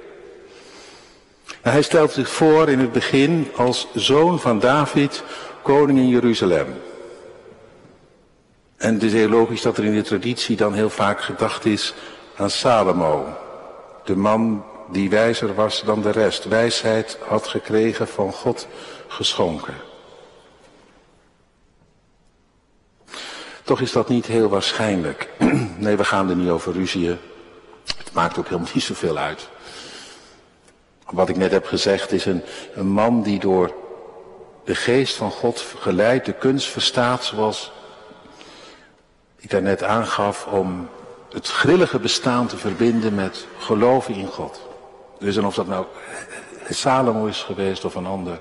Nou, 1.45 1.75
hij 1.77 1.81
stelt 1.81 2.11
zich 2.11 2.29
voor 2.29 2.69
in 2.69 2.79
het 2.79 2.91
begin 2.91 3.47
als 3.55 3.87
zoon 3.93 4.39
van 4.39 4.59
David, 4.59 5.23
koning 5.61 5.99
in 5.99 6.07
Jeruzalem. 6.07 6.67
En 8.77 8.93
het 8.93 9.03
is 9.03 9.13
heel 9.13 9.29
logisch 9.29 9.61
dat 9.61 9.77
er 9.77 9.83
in 9.83 9.95
de 9.95 10.01
traditie 10.01 10.55
dan 10.55 10.73
heel 10.73 10.89
vaak 10.89 11.21
gedacht 11.21 11.65
is 11.65 11.93
aan 12.35 12.49
Salomo. 12.49 13.25
De 14.03 14.15
man 14.15 14.65
die 14.91 15.09
wijzer 15.09 15.55
was 15.55 15.83
dan 15.85 16.01
de 16.01 16.11
rest. 16.11 16.43
Wijsheid 16.43 17.17
had 17.27 17.47
gekregen 17.47 18.07
van 18.07 18.31
God 18.31 18.67
geschonken. 19.07 19.73
Toch 23.63 23.81
is 23.81 23.91
dat 23.91 24.09
niet 24.09 24.25
heel 24.25 24.49
waarschijnlijk. 24.49 25.29
Nee, 25.77 25.95
we 25.95 26.03
gaan 26.03 26.29
er 26.29 26.35
niet 26.35 26.49
over 26.49 26.73
ruzieën. 26.73 27.17
Het 27.97 28.13
maakt 28.13 28.37
ook 28.37 28.47
helemaal 28.47 28.69
niet 28.73 28.83
zoveel 28.83 29.17
uit. 29.17 29.49
Wat 31.09 31.29
ik 31.29 31.37
net 31.37 31.51
heb 31.51 31.65
gezegd 31.65 32.11
is 32.11 32.25
een, 32.25 32.43
een 32.73 32.87
man 32.87 33.23
die 33.23 33.39
door 33.39 33.73
de 34.63 34.75
geest 34.75 35.15
van 35.15 35.31
God 35.31 35.65
geleid 35.79 36.25
de 36.25 36.33
kunst 36.33 36.67
verstaat 36.67 37.23
zoals 37.23 37.71
ik 39.35 39.49
daarnet 39.49 39.83
aangaf 39.83 40.45
om 40.45 40.89
het 41.31 41.47
grillige 41.47 41.99
bestaan 41.99 42.47
te 42.47 42.57
verbinden 42.57 43.15
met 43.15 43.47
geloven 43.57 44.13
in 44.13 44.27
God. 44.27 44.64
Dus 45.25 45.37
en 45.37 45.45
of 45.45 45.55
dat 45.55 45.67
nou 45.67 45.85
Salomo 46.69 47.25
is 47.25 47.41
geweest 47.41 47.85
of 47.85 47.95
een 47.95 48.05
ander, 48.05 48.39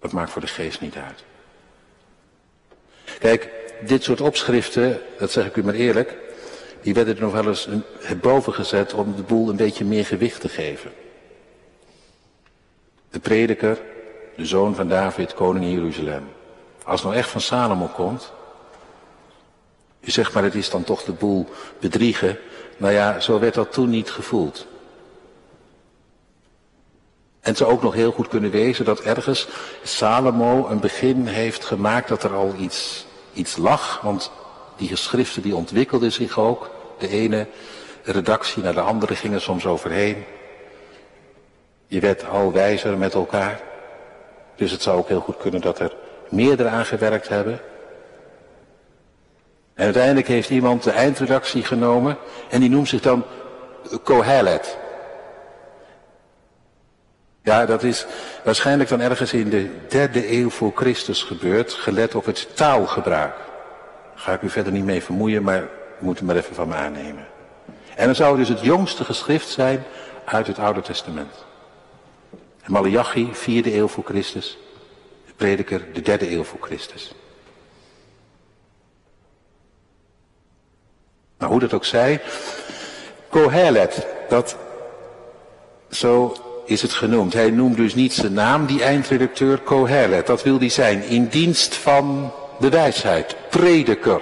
dat 0.00 0.12
maakt 0.12 0.30
voor 0.30 0.40
de 0.40 0.46
geest 0.46 0.80
niet 0.80 0.96
uit. 0.96 1.24
Kijk, 3.18 3.50
dit 3.86 4.02
soort 4.02 4.20
opschriften, 4.20 5.00
dat 5.18 5.30
zeg 5.30 5.46
ik 5.46 5.56
u 5.56 5.64
maar 5.64 5.74
eerlijk, 5.74 6.16
die 6.82 6.94
werden 6.94 7.16
er 7.16 7.22
nog 7.22 7.32
wel 7.32 7.46
eens 7.46 7.68
boven 8.20 8.54
gezet 8.54 8.94
om 8.94 9.16
de 9.16 9.22
boel 9.22 9.48
een 9.48 9.56
beetje 9.56 9.84
meer 9.84 10.04
gewicht 10.04 10.40
te 10.40 10.48
geven. 10.48 10.92
De 13.10 13.20
prediker, 13.20 13.78
de 14.36 14.46
zoon 14.46 14.74
van 14.74 14.88
David, 14.88 15.34
koning 15.34 15.64
in 15.64 15.72
Jeruzalem. 15.72 16.28
Als 16.84 17.00
het 17.00 17.08
nou 17.08 17.22
echt 17.22 17.30
van 17.30 17.40
Salomo 17.40 17.86
komt, 17.86 18.32
je 20.00 20.10
zegt 20.10 20.32
maar 20.32 20.42
het 20.42 20.54
is 20.54 20.70
dan 20.70 20.84
toch 20.84 21.02
de 21.02 21.12
boel 21.12 21.48
bedriegen. 21.80 22.38
Nou 22.78 22.92
ja, 22.92 23.20
zo 23.20 23.38
werd 23.38 23.54
dat 23.54 23.72
toen 23.72 23.90
niet 23.90 24.10
gevoeld. 24.10 24.66
En 27.40 27.54
het 27.54 27.56
zou 27.56 27.70
ook 27.70 27.82
nog 27.82 27.94
heel 27.94 28.12
goed 28.12 28.28
kunnen 28.28 28.50
wezen 28.50 28.84
dat 28.84 29.00
ergens 29.00 29.48
Salomo 29.82 30.68
een 30.68 30.80
begin 30.80 31.26
heeft 31.26 31.64
gemaakt 31.64 32.08
dat 32.08 32.22
er 32.22 32.34
al 32.34 32.54
iets, 32.58 33.06
iets 33.32 33.56
lag. 33.56 34.00
Want 34.00 34.30
die 34.76 34.88
geschriften 34.88 35.42
die 35.42 35.56
ontwikkelden 35.56 36.12
zich 36.12 36.38
ook. 36.38 36.70
De 36.98 37.08
ene 37.08 37.46
redactie 38.02 38.62
naar 38.62 38.74
de 38.74 38.80
andere 38.80 39.14
ging 39.14 39.34
er 39.34 39.40
soms 39.40 39.66
overheen. 39.66 40.24
Je 41.86 42.00
werd 42.00 42.28
al 42.28 42.52
wijzer 42.52 42.98
met 42.98 43.14
elkaar. 43.14 43.60
Dus 44.56 44.70
het 44.70 44.82
zou 44.82 44.98
ook 44.98 45.08
heel 45.08 45.20
goed 45.20 45.36
kunnen 45.36 45.60
dat 45.60 45.78
er 45.78 45.96
meerdere 46.28 46.68
aan 46.68 46.86
gewerkt 46.86 47.28
hebben. 47.28 47.60
En 49.78 49.84
uiteindelijk 49.84 50.28
heeft 50.28 50.50
iemand 50.50 50.82
de 50.82 50.90
eindredactie 50.90 51.64
genomen 51.64 52.16
en 52.48 52.60
die 52.60 52.70
noemt 52.70 52.88
zich 52.88 53.00
dan 53.00 53.24
Kohelet. 54.02 54.78
Ja, 57.42 57.66
dat 57.66 57.82
is 57.82 58.06
waarschijnlijk 58.44 58.88
dan 58.88 59.00
ergens 59.00 59.32
in 59.32 59.48
de 59.48 59.70
derde 59.88 60.32
eeuw 60.32 60.50
voor 60.50 60.72
Christus 60.74 61.22
gebeurd, 61.22 61.72
gelet 61.72 62.14
op 62.14 62.24
het 62.24 62.56
taalgebruik. 62.56 63.34
Daar 63.34 64.14
ga 64.14 64.32
ik 64.32 64.42
u 64.42 64.50
verder 64.50 64.72
niet 64.72 64.84
mee 64.84 65.02
vermoeien, 65.02 65.42
maar 65.42 65.62
u 65.62 65.66
moet 65.98 66.18
het 66.18 66.26
maar 66.26 66.36
even 66.36 66.54
van 66.54 66.68
me 66.68 66.74
aannemen. 66.74 67.26
En 67.96 68.06
dan 68.06 68.14
zou 68.14 68.38
het 68.38 68.46
dus 68.46 68.56
het 68.56 68.66
jongste 68.66 69.04
geschrift 69.04 69.48
zijn 69.48 69.82
uit 70.24 70.46
het 70.46 70.58
Oude 70.58 70.80
Testament. 70.80 71.44
Malachi, 72.66 73.28
vierde 73.32 73.76
eeuw 73.76 73.88
voor 73.88 74.04
Christus. 74.04 74.58
De 75.26 75.32
prediker, 75.36 75.82
de 75.92 76.02
derde 76.02 76.30
eeuw 76.30 76.44
voor 76.44 76.60
Christus. 76.60 77.14
Nou, 81.38 81.50
hoe 81.50 81.60
dat 81.60 81.72
ook 81.72 81.84
zij. 81.84 82.20
Kohelet, 83.28 84.06
dat 84.28 84.56
zo 85.90 86.36
is 86.64 86.82
het 86.82 86.92
genoemd. 86.92 87.32
Hij 87.32 87.50
noemt 87.50 87.76
dus 87.76 87.94
niet 87.94 88.12
zijn 88.12 88.32
naam, 88.32 88.66
die 88.66 88.82
eindredacteur 88.82 89.58
Kohelet. 89.58 90.26
Dat 90.26 90.42
wil 90.42 90.58
hij 90.58 90.68
zijn, 90.68 91.02
in 91.02 91.26
dienst 91.26 91.74
van 91.74 92.32
de 92.58 92.68
wijsheid. 92.68 93.36
Prediker, 93.50 94.20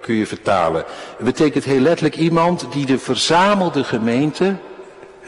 kun 0.00 0.14
je 0.14 0.26
vertalen. 0.26 0.84
Het 1.16 1.24
betekent 1.24 1.64
heel 1.64 1.80
letterlijk 1.80 2.16
iemand 2.16 2.66
die 2.72 2.86
de 2.86 2.98
verzamelde 2.98 3.84
gemeente, 3.84 4.56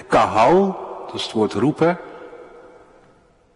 kahal, 0.09 0.79
dat 1.07 1.15
is 1.15 1.23
het 1.23 1.33
woord 1.33 1.53
roepen. 1.53 1.99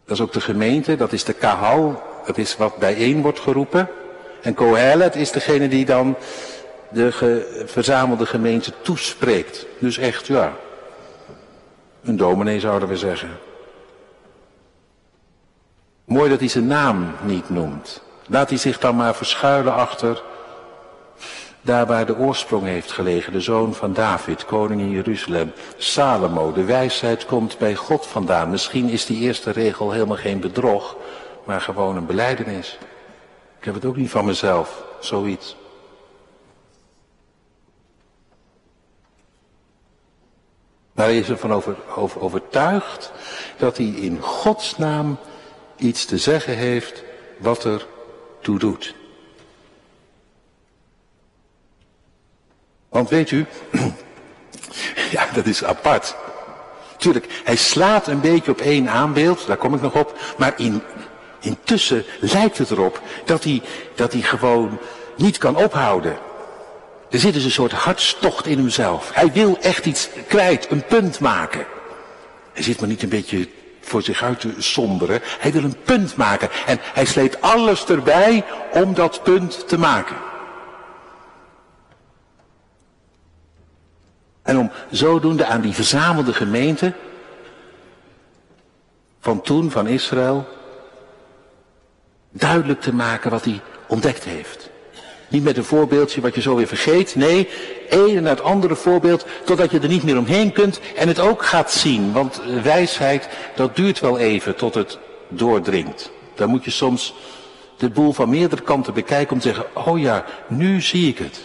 Dat 0.04 0.16
is 0.16 0.22
ook 0.22 0.32
de 0.32 0.40
gemeente, 0.40 0.96
dat 0.96 1.12
is 1.12 1.24
de 1.24 1.32
kahal, 1.32 2.02
dat 2.26 2.38
is 2.38 2.56
wat 2.56 2.76
bijeen 2.76 3.22
wordt 3.22 3.40
geroepen. 3.40 3.88
En 4.42 4.54
Kohelet 4.54 5.16
is 5.16 5.30
degene 5.30 5.68
die 5.68 5.84
dan 5.84 6.16
de 6.92 7.64
verzamelde 7.66 8.26
gemeente 8.26 8.72
toespreekt. 8.82 9.66
Dus 9.78 9.98
echt, 9.98 10.26
ja, 10.26 10.52
een 12.04 12.16
dominee 12.16 12.60
zouden 12.60 12.88
we 12.88 12.96
zeggen. 12.96 13.30
Mooi 16.04 16.30
dat 16.30 16.38
hij 16.38 16.48
zijn 16.48 16.66
naam 16.66 17.14
niet 17.22 17.50
noemt. 17.50 18.02
Laat 18.28 18.48
hij 18.48 18.58
zich 18.58 18.78
dan 18.78 18.96
maar 18.96 19.14
verschuilen 19.14 19.74
achter 19.74 20.22
daar 21.62 21.86
waar 21.86 22.06
de 22.06 22.16
oorsprong 22.16 22.64
heeft 22.64 22.92
gelegen, 22.92 23.32
de 23.32 23.40
zoon 23.40 23.74
van 23.74 23.92
David, 23.92 24.44
koning 24.44 24.80
in 24.80 24.90
Jeruzalem. 24.90 25.52
Salomo, 25.76 26.52
de 26.52 26.64
wijsheid 26.64 27.26
komt 27.26 27.58
bij 27.58 27.74
God 27.74 28.06
vandaan. 28.06 28.50
Misschien 28.50 28.88
is 28.88 29.06
die 29.06 29.20
eerste 29.20 29.50
regel 29.50 29.90
helemaal 29.90 30.16
geen 30.16 30.40
bedrog, 30.40 30.96
maar 31.44 31.60
gewoon 31.60 31.96
een 31.96 32.06
beleidenis. 32.06 32.78
Ik 33.58 33.64
heb 33.64 33.74
het 33.74 33.84
ook 33.84 33.96
niet 33.96 34.10
van 34.10 34.24
mezelf, 34.24 34.84
zoiets. 35.00 35.56
Maar 40.92 41.06
hij 41.06 41.18
is 41.18 41.28
ervan 41.28 41.52
over, 41.52 41.76
over, 41.96 42.20
overtuigd 42.20 43.12
dat 43.56 43.76
hij 43.76 43.86
in 43.86 44.20
Gods 44.20 44.76
naam 44.76 45.18
iets 45.76 46.04
te 46.04 46.18
zeggen 46.18 46.56
heeft 46.56 47.02
wat 47.38 47.64
er 47.64 47.86
toe 48.40 48.58
doet. 48.58 48.94
Want 52.88 53.08
weet 53.08 53.30
u, 53.30 53.46
ja, 55.10 55.26
dat 55.34 55.46
is 55.46 55.64
apart. 55.64 56.16
Tuurlijk, 56.96 57.40
hij 57.44 57.56
slaat 57.56 58.06
een 58.06 58.20
beetje 58.20 58.50
op 58.50 58.60
één 58.60 58.88
aanbeeld, 58.88 59.46
daar 59.46 59.56
kom 59.56 59.74
ik 59.74 59.80
nog 59.80 59.94
op. 59.94 60.18
Maar 60.38 60.54
in, 60.56 60.82
intussen 61.40 62.04
lijkt 62.20 62.58
het 62.58 62.70
erop 62.70 63.00
dat 63.24 63.44
hij, 63.44 63.62
dat 63.94 64.12
hij 64.12 64.22
gewoon 64.22 64.78
niet 65.16 65.38
kan 65.38 65.56
ophouden. 65.56 66.18
Er 67.12 67.18
zit 67.18 67.34
dus 67.34 67.44
een 67.44 67.50
soort 67.50 67.72
hartstocht 67.72 68.46
in 68.46 68.58
hemzelf. 68.58 69.10
Hij 69.14 69.32
wil 69.32 69.58
echt 69.60 69.86
iets 69.86 70.08
kwijt, 70.28 70.70
een 70.70 70.84
punt 70.84 71.20
maken. 71.20 71.66
Hij 72.52 72.62
zit 72.62 72.80
maar 72.80 72.88
niet 72.88 73.02
een 73.02 73.08
beetje 73.08 73.48
voor 73.80 74.02
zich 74.02 74.22
uit 74.22 74.40
te 74.40 74.54
somberen. 74.58 75.20
Hij 75.22 75.52
wil 75.52 75.64
een 75.64 75.82
punt 75.82 76.16
maken. 76.16 76.48
En 76.66 76.78
hij 76.80 77.04
sleept 77.04 77.40
alles 77.40 77.84
erbij 77.84 78.44
om 78.72 78.94
dat 78.94 79.22
punt 79.22 79.68
te 79.68 79.78
maken. 79.78 80.16
En 84.42 84.58
om 84.58 84.70
zodoende 84.90 85.46
aan 85.46 85.60
die 85.60 85.74
verzamelde 85.74 86.32
gemeente 86.32 86.92
van 89.20 89.42
toen, 89.42 89.70
van 89.70 89.86
Israël, 89.86 90.48
duidelijk 92.30 92.80
te 92.80 92.94
maken 92.94 93.30
wat 93.30 93.44
hij 93.44 93.60
ontdekt 93.86 94.24
heeft. 94.24 94.71
Niet 95.32 95.44
met 95.44 95.56
een 95.56 95.64
voorbeeldje 95.64 96.20
wat 96.20 96.34
je 96.34 96.40
zo 96.40 96.56
weer 96.56 96.66
vergeet. 96.66 97.14
Nee, 97.14 97.48
een 97.88 98.16
en 98.16 98.24
het 98.24 98.42
andere 98.42 98.76
voorbeeld 98.76 99.26
totdat 99.44 99.70
je 99.70 99.80
er 99.80 99.88
niet 99.88 100.02
meer 100.02 100.18
omheen 100.18 100.52
kunt 100.52 100.80
en 100.96 101.08
het 101.08 101.18
ook 101.18 101.44
gaat 101.44 101.70
zien. 101.72 102.12
Want 102.12 102.42
wijsheid, 102.62 103.28
dat 103.56 103.76
duurt 103.76 104.00
wel 104.00 104.18
even 104.18 104.56
tot 104.56 104.74
het 104.74 104.98
doordringt. 105.28 106.10
Dan 106.34 106.48
moet 106.48 106.64
je 106.64 106.70
soms 106.70 107.14
de 107.76 107.90
boel 107.90 108.12
van 108.12 108.28
meerdere 108.28 108.62
kanten 108.62 108.94
bekijken 108.94 109.32
om 109.32 109.40
te 109.40 109.48
zeggen, 109.48 109.66
oh 109.86 110.00
ja, 110.00 110.24
nu 110.48 110.80
zie 110.80 111.08
ik 111.08 111.18
het. 111.18 111.40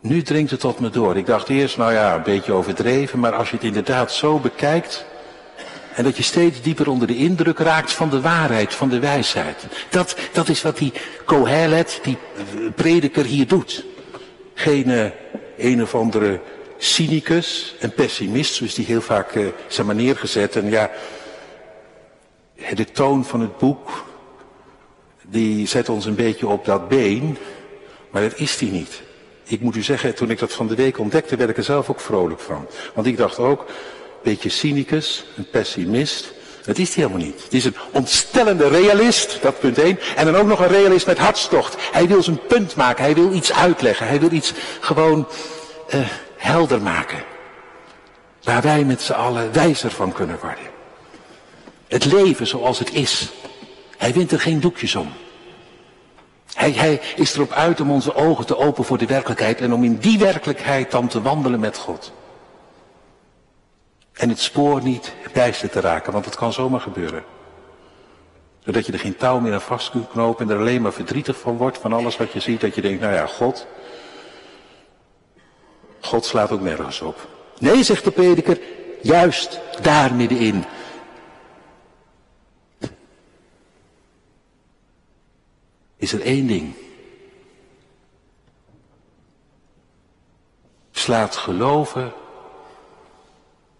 Nu 0.00 0.22
dringt 0.22 0.50
het 0.50 0.60
tot 0.60 0.80
me 0.80 0.90
door. 0.90 1.16
Ik 1.16 1.26
dacht 1.26 1.48
eerst, 1.48 1.76
nou 1.76 1.92
ja, 1.92 2.14
een 2.14 2.22
beetje 2.22 2.52
overdreven, 2.52 3.18
maar 3.18 3.34
als 3.34 3.50
je 3.50 3.56
het 3.56 3.64
inderdaad 3.64 4.12
zo 4.12 4.38
bekijkt, 4.38 5.04
en 5.94 6.04
dat 6.04 6.16
je 6.16 6.22
steeds 6.22 6.62
dieper 6.62 6.88
onder 6.88 7.06
de 7.06 7.16
indruk 7.16 7.58
raakt 7.58 7.92
van 7.92 8.10
de 8.10 8.20
waarheid, 8.20 8.74
van 8.74 8.88
de 8.88 8.98
wijsheid. 8.98 9.66
Dat, 9.90 10.16
dat 10.32 10.48
is 10.48 10.62
wat 10.62 10.78
die 10.78 10.92
Kohelet, 11.24 12.00
die 12.02 12.16
prediker 12.74 13.24
hier 13.24 13.46
doet. 13.46 13.84
Geen 14.54 14.88
uh, 14.88 15.06
een 15.56 15.82
of 15.82 15.94
andere 15.94 16.40
cynicus 16.76 17.74
en 17.80 17.94
pessimist, 17.94 18.54
zoals 18.54 18.74
die 18.74 18.84
heel 18.84 19.00
vaak 19.00 19.38
zijn 19.68 19.86
maar 19.86 19.94
neergezet. 19.94 20.56
En 20.56 20.70
ja, 20.70 20.90
de 22.74 22.90
toon 22.92 23.24
van 23.24 23.40
het 23.40 23.58
boek, 23.58 24.04
die 25.22 25.66
zet 25.66 25.88
ons 25.88 26.04
een 26.04 26.14
beetje 26.14 26.46
op 26.46 26.64
dat 26.64 26.88
been, 26.88 27.38
maar 28.10 28.22
dat 28.22 28.38
is 28.38 28.56
die 28.56 28.70
niet. 28.70 29.02
Ik 29.44 29.60
moet 29.60 29.76
u 29.76 29.82
zeggen, 29.82 30.14
toen 30.14 30.30
ik 30.30 30.38
dat 30.38 30.52
van 30.52 30.66
de 30.66 30.74
week 30.74 30.98
ontdekte, 30.98 31.36
werd 31.36 31.50
ik 31.50 31.56
er 31.56 31.64
zelf 31.64 31.90
ook 31.90 32.00
vrolijk 32.00 32.40
van. 32.40 32.66
Want 32.94 33.06
ik 33.06 33.16
dacht 33.16 33.38
ook, 33.38 33.66
beetje 34.22 34.48
cynicus, 34.48 35.24
een 35.36 35.50
pessimist. 35.50 36.32
Dat 36.64 36.78
is 36.78 36.94
hij 36.94 37.04
helemaal 37.04 37.26
niet. 37.26 37.42
Het 37.42 37.52
is 37.52 37.64
een 37.64 37.76
ontstellende 37.90 38.68
realist, 38.68 39.38
dat 39.42 39.60
punt 39.60 39.78
1. 39.78 39.98
En 40.16 40.24
dan 40.24 40.36
ook 40.36 40.46
nog 40.46 40.60
een 40.60 40.68
realist 40.68 41.06
met 41.06 41.18
hartstocht. 41.18 41.76
Hij 41.92 42.08
wil 42.08 42.22
zijn 42.22 42.46
punt 42.46 42.74
maken, 42.76 43.04
hij 43.04 43.14
wil 43.14 43.32
iets 43.32 43.52
uitleggen, 43.52 44.06
hij 44.06 44.20
wil 44.20 44.30
iets 44.30 44.52
gewoon 44.80 45.28
uh, 45.94 46.00
helder 46.36 46.82
maken. 46.82 47.24
Waar 48.42 48.62
wij 48.62 48.84
met 48.84 49.00
z'n 49.00 49.12
allen 49.12 49.52
wijzer 49.52 49.90
van 49.90 50.12
kunnen 50.12 50.38
worden. 50.40 50.70
Het 51.88 52.04
leven 52.04 52.46
zoals 52.46 52.78
het 52.78 52.92
is. 52.92 53.28
Hij 53.96 54.12
wint 54.12 54.32
er 54.32 54.40
geen 54.40 54.60
doekjes 54.60 54.94
om. 54.94 55.12
Hij, 56.54 56.72
hij 56.72 57.00
is 57.16 57.34
erop 57.34 57.52
uit 57.52 57.80
om 57.80 57.90
onze 57.90 58.14
ogen 58.14 58.46
te 58.46 58.56
openen 58.56 58.86
voor 58.86 58.98
de 58.98 59.06
werkelijkheid 59.06 59.60
en 59.60 59.72
om 59.72 59.84
in 59.84 59.96
die 59.96 60.18
werkelijkheid 60.18 60.90
dan 60.90 61.08
te 61.08 61.22
wandelen 61.22 61.60
met 61.60 61.76
God. 61.76 62.12
En 64.12 64.28
het 64.28 64.40
spoor 64.40 64.82
niet 64.82 65.14
bijster 65.32 65.70
te 65.70 65.80
raken, 65.80 66.12
want 66.12 66.24
het 66.24 66.36
kan 66.36 66.52
zomaar 66.52 66.80
gebeuren. 66.80 67.24
Zodat 68.64 68.86
je 68.86 68.92
er 68.92 68.98
geen 68.98 69.16
touw 69.16 69.40
meer 69.40 69.52
aan 69.52 69.60
vast 69.60 69.90
kunt 69.90 70.08
knopen 70.08 70.48
en 70.48 70.54
er 70.54 70.60
alleen 70.60 70.82
maar 70.82 70.92
verdrietig 70.92 71.38
van 71.38 71.56
wordt 71.56 71.78
van 71.78 71.92
alles 71.92 72.16
wat 72.16 72.32
je 72.32 72.40
ziet. 72.40 72.60
Dat 72.60 72.74
je 72.74 72.80
denkt, 72.80 73.00
nou 73.00 73.14
ja, 73.14 73.26
God, 73.26 73.66
God 76.00 76.24
slaat 76.24 76.50
ook 76.50 76.60
nergens 76.60 77.00
op. 77.00 77.28
Nee, 77.58 77.82
zegt 77.82 78.04
de 78.04 78.10
prediker, 78.10 78.60
juist 79.02 79.60
daar 79.82 80.14
middenin. 80.14 80.64
Is 85.96 86.12
er 86.12 86.22
één 86.22 86.46
ding. 86.46 86.74
Slaat 90.90 91.36
geloven 91.36 92.12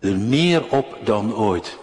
er 0.03 0.17
meer 0.17 0.71
op 0.71 0.99
dan 1.05 1.35
ooit. 1.37 1.79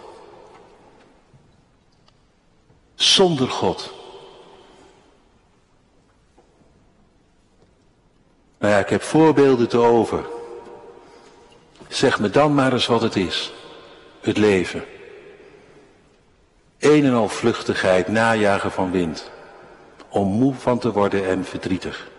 Zonder 2.94 3.48
God. 3.48 3.92
Nou 8.58 8.72
ja, 8.72 8.78
ik 8.78 8.88
heb 8.88 9.02
voorbeelden 9.02 9.68
te 9.68 9.78
over. 9.78 10.24
Zeg 11.88 12.20
me 12.20 12.30
dan 12.30 12.54
maar 12.54 12.72
eens 12.72 12.86
wat 12.86 13.02
het 13.02 13.16
is. 13.16 13.52
Het 14.20 14.36
leven. 14.36 14.84
Een 16.78 17.04
en 17.04 17.14
al 17.14 17.28
vluchtigheid, 17.28 18.08
najagen 18.08 18.72
van 18.72 18.90
wind. 18.90 19.30
Om 20.08 20.28
moe 20.28 20.54
van 20.54 20.78
te 20.78 20.92
worden 20.92 21.26
en 21.28 21.44
verdrietig. 21.44 22.10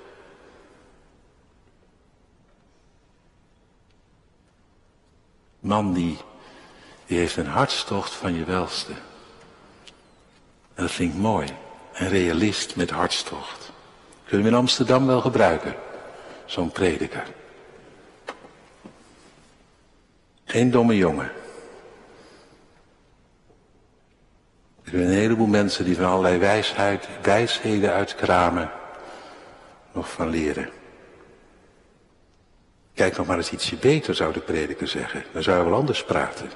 Man 5.62 5.93
die, 5.93 6.17
heeft 7.06 7.38
een 7.38 7.47
hartstocht 7.47 8.12
van 8.12 8.36
je 8.36 8.43
welste. 8.43 8.91
En 10.74 10.84
dat 10.84 11.00
ik 11.00 11.13
mooi. 11.13 11.47
Een 11.93 12.10
realist 12.10 12.76
met 12.76 12.89
hartstocht. 12.89 13.71
Kunnen 14.26 14.45
we 14.45 14.52
in 14.52 14.58
Amsterdam 14.58 15.06
wel 15.06 15.21
gebruiken. 15.21 15.76
Zo'n 16.45 16.71
prediker. 16.71 17.28
Geen 20.45 20.71
domme 20.71 20.97
jongen. 20.97 21.32
Er 24.84 24.89
zijn 24.89 25.04
een 25.04 25.13
heleboel 25.17 25.47
mensen 25.47 25.86
die 25.86 25.95
van 25.95 26.06
allerlei 26.06 26.38
wijsheid, 26.38 27.08
wijsheden 27.21 27.93
uitkramen, 27.93 28.71
nog 29.91 30.12
van 30.12 30.30
leren. 30.30 30.69
Kijk 33.01 33.17
nog 33.17 33.27
maar 33.27 33.37
eens 33.37 33.51
ietsje 33.51 33.75
beter, 33.75 34.15
zou 34.15 34.33
de 34.33 34.39
prediker 34.39 34.87
zeggen. 34.87 35.23
Dan 35.33 35.43
zou 35.43 35.57
je 35.57 35.69
wel 35.69 35.79
anders 35.79 36.03
praten. 36.03 36.51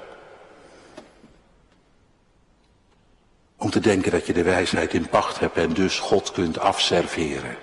Om 3.56 3.70
te 3.70 3.80
denken 3.80 4.10
dat 4.10 4.26
je 4.26 4.32
de 4.32 4.42
wijsheid 4.42 4.94
in 4.94 5.08
pacht 5.08 5.38
hebt 5.38 5.56
en 5.56 5.72
dus 5.72 5.98
God 5.98 6.32
kunt 6.32 6.58
afserveren. 6.58 7.56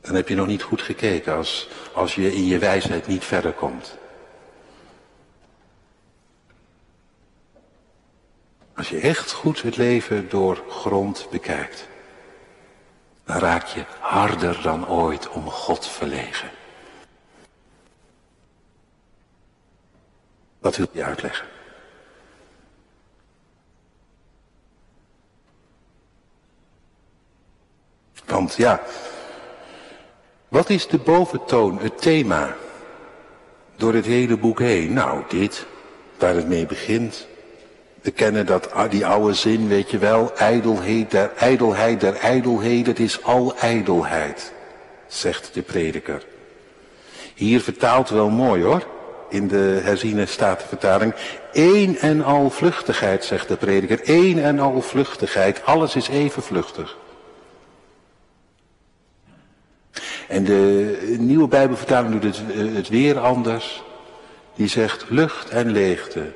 Dan 0.00 0.14
heb 0.14 0.28
je 0.28 0.34
nog 0.34 0.46
niet 0.46 0.62
goed 0.62 0.82
gekeken 0.82 1.36
als, 1.36 1.68
als 1.92 2.14
je 2.14 2.34
in 2.34 2.46
je 2.46 2.58
wijsheid 2.58 3.06
niet 3.06 3.24
verder 3.24 3.52
komt. 3.52 3.98
Als 8.74 8.88
je 8.88 9.00
echt 9.00 9.32
goed 9.32 9.62
het 9.62 9.76
leven 9.76 10.28
door 10.28 10.64
grond 10.68 11.26
bekijkt, 11.30 11.88
dan 13.24 13.36
raak 13.36 13.66
je 13.66 13.84
harder 14.00 14.62
dan 14.62 14.88
ooit 14.88 15.28
om 15.28 15.50
God 15.50 15.86
verlegen. 15.86 16.50
Wat 20.58 20.76
wil 20.76 20.86
je 20.92 21.04
uitleggen? 21.04 21.46
Want 28.26 28.54
ja, 28.54 28.80
wat 30.48 30.70
is 30.70 30.86
de 30.86 30.98
boventoon, 30.98 31.78
het 31.78 32.00
thema, 32.00 32.56
door 33.76 33.94
het 33.94 34.04
hele 34.04 34.36
boek 34.36 34.58
heen? 34.58 34.92
Nou, 34.92 35.22
dit, 35.28 35.66
waar 36.18 36.34
het 36.34 36.48
mee 36.48 36.66
begint. 36.66 37.26
We 38.02 38.10
kennen 38.10 38.46
dat, 38.46 38.68
die 38.90 39.06
oude 39.06 39.34
zin, 39.34 39.68
weet 39.68 39.90
je 39.90 39.98
wel, 39.98 40.32
ijdelheid 40.36 41.10
der 41.10 41.30
ijdelheid 41.36 42.00
der 42.00 42.14
ijdelheid, 42.14 42.86
het 42.86 42.98
is 42.98 43.22
al 43.22 43.54
ijdelheid, 43.60 44.52
zegt 45.06 45.54
de 45.54 45.62
prediker. 45.62 46.22
Hier 47.34 47.60
vertaalt 47.60 48.08
wel 48.08 48.30
mooi 48.30 48.62
hoor, 48.62 48.86
in 49.28 49.48
de 49.48 49.80
herziene 49.82 50.26
statenvertaling. 50.26 51.14
Eén 51.52 51.98
en 51.98 52.24
al 52.24 52.50
vluchtigheid, 52.50 53.24
zegt 53.24 53.48
de 53.48 53.56
prediker, 53.56 54.00
één 54.02 54.42
en 54.42 54.58
al 54.58 54.80
vluchtigheid, 54.80 55.64
alles 55.64 55.96
is 55.96 56.08
even 56.08 56.42
vluchtig. 56.42 56.96
En 60.28 60.44
de 60.44 61.16
nieuwe 61.18 61.48
Bijbelvertaling 61.48 62.20
doet 62.20 62.36
het, 62.36 62.56
eh, 62.56 62.74
het 62.74 62.88
weer 62.88 63.18
anders. 63.18 63.82
Die 64.54 64.68
zegt 64.68 65.04
lucht 65.08 65.48
en 65.48 65.70
leegte. 65.70 66.32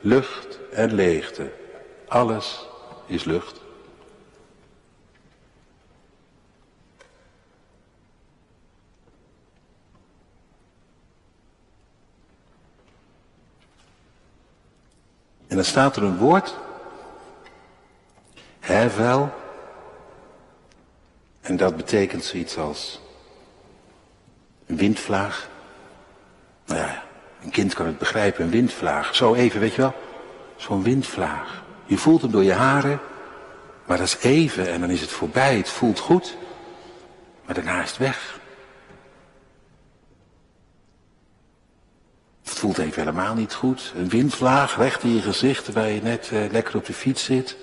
Lucht 0.00 0.57
en 0.78 0.94
leegte. 0.94 1.50
Alles 2.08 2.66
is 3.06 3.24
lucht. 3.24 3.60
En 15.46 15.56
dan 15.56 15.64
staat 15.64 15.96
er 15.96 16.02
een 16.02 16.18
woord. 16.18 16.54
Hevel. 18.58 19.30
En 21.40 21.56
dat 21.56 21.76
betekent 21.76 22.24
zoiets 22.24 22.56
als 22.56 23.00
een 24.66 24.76
windvlaag. 24.76 25.48
Nou 26.66 26.80
ja, 26.80 27.04
een 27.42 27.50
kind 27.50 27.74
kan 27.74 27.86
het 27.86 27.98
begrijpen, 27.98 28.44
een 28.44 28.50
windvlaag. 28.50 29.14
Zo 29.14 29.34
even, 29.34 29.60
weet 29.60 29.74
je 29.74 29.80
wel. 29.80 29.94
Zo'n 30.58 30.82
windvlaag. 30.82 31.62
Je 31.84 31.98
voelt 31.98 32.22
hem 32.22 32.30
door 32.30 32.44
je 32.44 32.52
haren, 32.52 33.00
maar 33.86 33.98
dat 33.98 34.06
is 34.06 34.18
even 34.18 34.68
en 34.68 34.80
dan 34.80 34.90
is 34.90 35.00
het 35.00 35.10
voorbij. 35.10 35.56
Het 35.56 35.68
voelt 35.68 35.98
goed, 35.98 36.36
maar 37.44 37.54
daarna 37.54 37.82
is 37.82 37.88
het 37.88 37.98
weg. 37.98 38.40
Het 42.42 42.58
voelt 42.58 42.78
even 42.78 43.02
helemaal 43.02 43.34
niet 43.34 43.54
goed. 43.54 43.92
Een 43.96 44.08
windvlaag 44.08 44.76
recht 44.76 45.02
in 45.02 45.14
je 45.14 45.22
gezicht 45.22 45.64
terwijl 45.64 45.94
je 45.94 46.02
net 46.02 46.30
eh, 46.32 46.50
lekker 46.50 46.76
op 46.76 46.84
de 46.84 46.92
fiets 46.92 47.24
zit. 47.24 47.56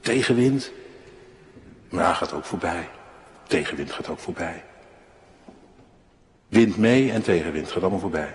Tegenwind. 0.00 0.70
Maar 1.88 2.14
gaat 2.14 2.32
ook 2.32 2.44
voorbij. 2.44 2.88
Tegenwind 3.46 3.92
gaat 3.92 4.08
ook 4.08 4.18
voorbij. 4.18 4.64
Wind 6.48 6.76
mee 6.76 7.12
en 7.12 7.22
tegenwind 7.22 7.70
gaat 7.70 7.82
allemaal 7.82 8.00
voorbij. 8.00 8.34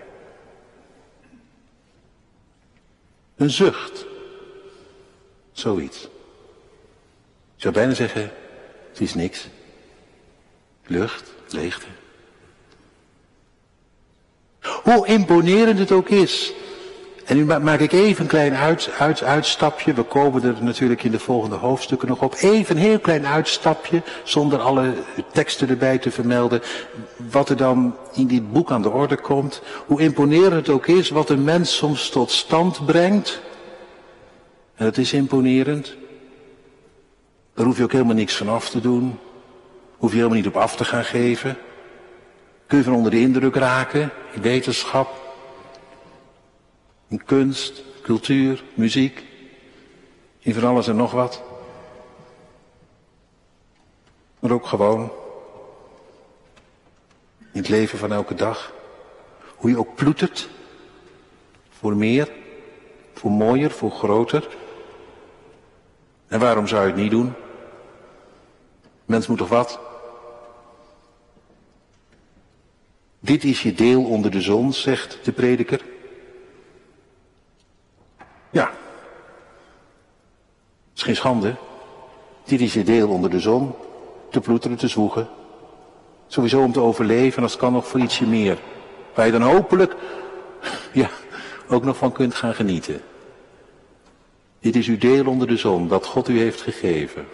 Een 3.41 3.49
zucht. 3.49 4.06
Zoiets. 5.51 6.04
Ik 7.56 7.62
zou 7.62 7.73
bijna 7.73 7.93
zeggen, 7.93 8.32
het 8.89 9.01
is 9.01 9.13
niks. 9.13 9.47
Lucht, 10.86 11.34
leegte. 11.49 11.86
Hoe 14.62 15.08
imponerend 15.08 15.80
het 15.80 15.91
ook 15.91 16.10
is 16.10 16.54
en 17.32 17.38
nu 17.38 17.46
maak 17.46 17.80
ik 17.80 17.91
even 17.91 18.22
een 18.22 18.30
klein 18.30 18.56
uit, 18.56 18.89
uit, 19.00 19.24
uitstapje. 19.24 19.94
We 19.94 20.04
komen 20.04 20.44
er 20.44 20.63
natuurlijk 20.63 21.04
in 21.04 21.12
de 21.12 21.20
volgende 21.20 21.56
hoofdstukken 21.56 22.08
nog 22.08 22.22
op. 22.22 22.34
Even 22.34 22.76
een 22.76 22.82
heel 22.82 23.00
klein 23.00 23.28
uitstapje, 23.28 24.02
zonder 24.24 24.60
alle 24.60 24.94
teksten 25.32 25.70
erbij 25.70 25.98
te 25.98 26.12
vermelden. 26.12 26.62
Wat 27.32 27.50
er 27.50 27.58
dan 27.58 27.96
in 28.13 28.28
dit 28.28 28.52
boek 28.52 28.72
aan 28.72 28.82
de 28.82 28.89
orde 28.89 29.15
komt. 29.15 29.62
Hoe 29.86 30.02
imponerend 30.02 30.54
het 30.54 30.70
ook 30.70 30.88
is, 30.88 31.10
wat 31.10 31.30
een 31.30 31.44
mens 31.44 31.76
soms 31.76 32.10
tot 32.10 32.32
stand 32.32 32.86
brengt. 32.86 33.41
En 34.76 34.86
dat 34.86 34.98
is 34.98 35.13
imponerend. 35.13 35.96
Daar 37.54 37.65
hoef 37.65 37.78
je 37.78 37.84
ook 37.84 37.91
helemaal 37.91 38.15
niks 38.15 38.36
van 38.36 38.50
af 38.50 38.70
te 38.70 38.82
doen. 38.82 39.20
Hoef 39.98 40.10
je 40.10 40.15
helemaal 40.15 40.38
niet 40.38 40.48
op 40.48 40.58
af 40.58 40.76
te 40.76 40.86
gaan 40.86 41.06
geven. 41.06 41.58
Kun 42.67 42.78
je 42.78 42.84
van 42.84 42.94
onder 42.94 43.12
de 43.12 43.20
indruk 43.20 43.56
raken 43.56 44.12
in 44.32 44.41
wetenschap, 44.41 45.21
in 47.12 47.24
kunst, 47.26 47.84
cultuur, 48.02 48.63
muziek, 48.74 49.26
in 50.39 50.54
van 50.54 50.63
alles 50.63 50.88
en 50.88 50.95
nog 50.95 51.12
wat. 51.12 51.43
Maar 54.39 54.52
ook 54.52 54.65
gewoon 54.65 55.12
in 57.52 57.60
het 57.60 57.69
leven 57.69 57.97
van 57.97 58.13
elke 58.13 58.34
dag. 58.34 58.74
Hoe 59.56 59.69
je 59.69 59.78
ook 59.78 59.95
ploetert 59.95 60.50
voor 61.69 61.95
meer, 61.95 62.32
voor 63.13 63.32
mooier, 63.32 63.71
voor 63.71 63.91
groter. 63.91 64.58
En 66.28 66.39
waarom 66.39 66.67
zou 66.67 66.82
je 66.82 66.91
het 66.91 67.02
niet 67.02 67.12
doen? 67.12 67.34
Mens 69.06 69.28
moet 69.28 69.38
toch 69.38 69.50
wat? 69.50 69.80
Dit 73.19 73.43
is 73.43 73.63
je 73.63 73.74
deel 73.74 74.04
onder 74.06 74.32
de 74.32 74.41
zon, 74.41 74.74
zegt 74.74 75.19
de 75.24 75.32
prediker. 75.32 75.90
Ja. 78.52 78.72
is 80.96 81.04
geen 81.04 81.16
schande. 81.16 81.56
Dit 82.44 82.62
is 82.62 82.74
je 82.74 82.84
deel 82.84 83.10
onder 83.10 83.30
de 83.30 83.40
zon. 83.40 83.74
Te 84.30 84.40
ploeteren, 84.40 84.78
te 84.78 84.88
zwoegen. 84.88 85.28
Sowieso 86.28 86.62
om 86.62 86.72
te 86.72 86.80
overleven, 86.80 87.44
als 87.44 87.52
het 87.52 87.62
kan 87.62 87.74
nog 87.74 87.88
voor 87.88 88.00
ietsje 88.00 88.26
meer. 88.26 88.58
Waar 89.14 89.26
je 89.26 89.32
dan 89.32 89.42
hopelijk, 89.42 89.96
ja, 90.94 91.10
ook 91.70 91.84
nog 91.84 91.98
van 91.98 92.12
kunt 92.12 92.36
gaan 92.36 92.54
genieten. 92.54 93.02
Dit 94.60 94.76
is 94.76 94.88
uw 94.88 94.98
deel 94.98 95.26
onder 95.26 95.48
de 95.48 95.58
zon, 95.58 95.88
dat 95.88 96.06
God 96.06 96.28
u 96.28 96.40
heeft 96.40 96.62
gegeven. 96.62 97.28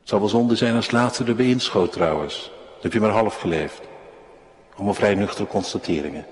Het 0.00 0.08
zal 0.08 0.18
wel 0.18 0.28
zonde 0.28 0.56
zijn 0.56 0.74
als 0.74 0.84
het 0.84 0.94
laatste 0.94 1.24
erbij 1.24 1.46
inschoot 1.46 1.92
trouwens. 1.92 2.50
Dan 2.72 2.80
heb 2.82 2.92
je 2.92 3.00
maar 3.00 3.10
half 3.10 3.36
geleefd. 3.36 3.80
Allemaal 4.74 4.94
vrij 4.94 5.14
nuchtere 5.14 5.46
constateringen. 5.46 6.26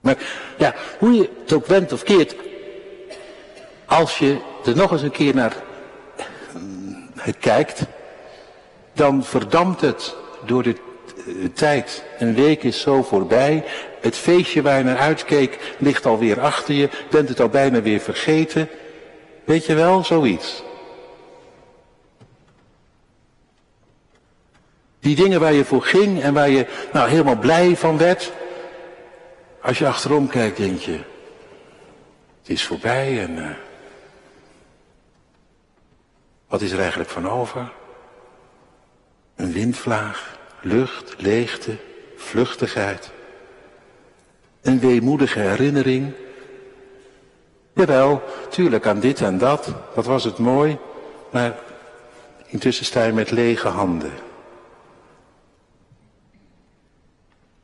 Maar 0.00 0.16
ja, 0.58 0.74
hoe 0.98 1.12
je 1.12 1.30
het 1.42 1.52
ook 1.52 1.66
went 1.66 1.92
of 1.92 2.02
keert, 2.02 2.34
als 3.86 4.18
je 4.18 4.38
er 4.64 4.76
nog 4.76 4.92
eens 4.92 5.02
een 5.02 5.10
keer 5.10 5.34
naar 5.34 5.56
het 7.16 7.36
kijkt, 7.38 7.82
dan 8.92 9.24
verdampt 9.24 9.80
het 9.80 10.14
door 10.44 10.62
de 10.62 10.76
tijd. 11.54 12.04
Een 12.18 12.34
week 12.34 12.62
is 12.62 12.80
zo 12.80 13.02
voorbij. 13.02 13.64
Het 14.00 14.16
feestje 14.16 14.62
waar 14.62 14.78
je 14.78 14.84
naar 14.84 14.98
uitkeek 14.98 15.74
ligt 15.78 16.06
alweer 16.06 16.40
achter 16.40 16.74
je. 16.74 16.88
Bent 17.10 17.28
het 17.28 17.40
al 17.40 17.48
bijna 17.48 17.82
weer 17.82 18.00
vergeten. 18.00 18.68
Weet 19.44 19.66
je 19.66 19.74
wel, 19.74 20.04
zoiets. 20.04 20.62
Die 25.00 25.16
dingen 25.16 25.40
waar 25.40 25.52
je 25.52 25.64
voor 25.64 25.82
ging 25.82 26.22
en 26.22 26.34
waar 26.34 26.50
je 26.50 26.66
nou 26.92 27.08
helemaal 27.08 27.38
blij 27.38 27.76
van 27.76 27.98
werd. 27.98 28.32
Als 29.62 29.78
je 29.78 29.86
achterom 29.86 30.28
kijkt, 30.28 30.56
denk 30.56 30.78
je, 30.78 31.00
het 32.38 32.48
is 32.48 32.66
voorbij 32.66 33.20
en 33.20 33.36
uh, 33.36 33.50
wat 36.48 36.60
is 36.60 36.72
er 36.72 36.80
eigenlijk 36.80 37.10
van 37.10 37.28
over? 37.28 37.72
Een 39.36 39.52
windvlaag, 39.52 40.38
lucht, 40.62 41.14
leegte, 41.18 41.76
vluchtigheid. 42.16 43.10
Een 44.60 44.80
weemoedige 44.80 45.38
herinnering. 45.38 46.12
Jawel, 47.72 48.22
tuurlijk 48.50 48.86
aan 48.86 49.00
dit 49.00 49.20
en 49.20 49.38
dat, 49.38 49.74
wat 49.94 50.06
was 50.06 50.24
het 50.24 50.38
mooi, 50.38 50.78
maar 51.30 51.58
intussen 52.46 52.84
sta 52.84 53.04
je 53.04 53.12
met 53.12 53.30
lege 53.30 53.68
handen. 53.68 54.12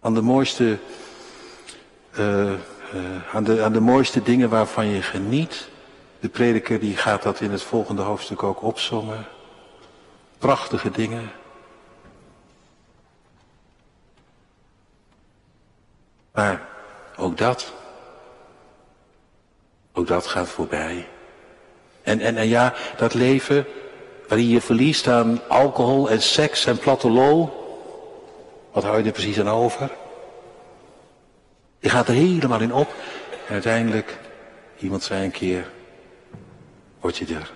Aan 0.00 0.14
de 0.14 0.22
mooiste 0.22 0.78
uh, 2.18 2.52
aan, 3.32 3.44
de, 3.44 3.62
aan 3.62 3.72
de 3.72 3.80
mooiste 3.80 4.22
dingen 4.22 4.48
waarvan 4.48 4.86
je 4.86 5.02
geniet. 5.02 5.68
De 6.20 6.28
prediker 6.28 6.80
die 6.80 6.96
gaat 6.96 7.22
dat 7.22 7.40
in 7.40 7.50
het 7.50 7.62
volgende 7.62 8.02
hoofdstuk 8.02 8.42
ook 8.42 8.62
opzommen. 8.62 9.26
prachtige 10.38 10.90
dingen. 10.90 11.30
Maar 16.32 16.66
ook 17.16 17.38
dat, 17.38 17.72
ook 19.92 20.06
dat 20.06 20.26
gaat 20.26 20.48
voorbij. 20.48 21.08
En, 22.02 22.20
en, 22.20 22.36
en 22.36 22.48
ja, 22.48 22.74
dat 22.96 23.14
leven 23.14 23.66
waarin 24.28 24.48
je 24.48 24.60
verliest 24.60 25.08
aan 25.08 25.40
alcohol 25.48 26.10
en 26.10 26.22
seks 26.22 26.66
en 26.66 26.78
platte 26.78 27.10
lol. 27.10 27.64
Wat 28.72 28.84
hou 28.84 28.98
je 28.98 29.04
er 29.04 29.12
precies 29.12 29.40
aan 29.40 29.48
over? 29.48 29.90
Je 31.86 31.92
gaat 31.92 32.08
er 32.08 32.14
helemaal 32.14 32.60
in 32.60 32.72
op. 32.72 32.94
En 33.46 33.52
uiteindelijk, 33.52 34.18
iemand 34.78 35.02
zei 35.02 35.24
een 35.24 35.30
keer, 35.30 35.70
word 37.00 37.16
je 37.16 37.26
er 37.34 37.52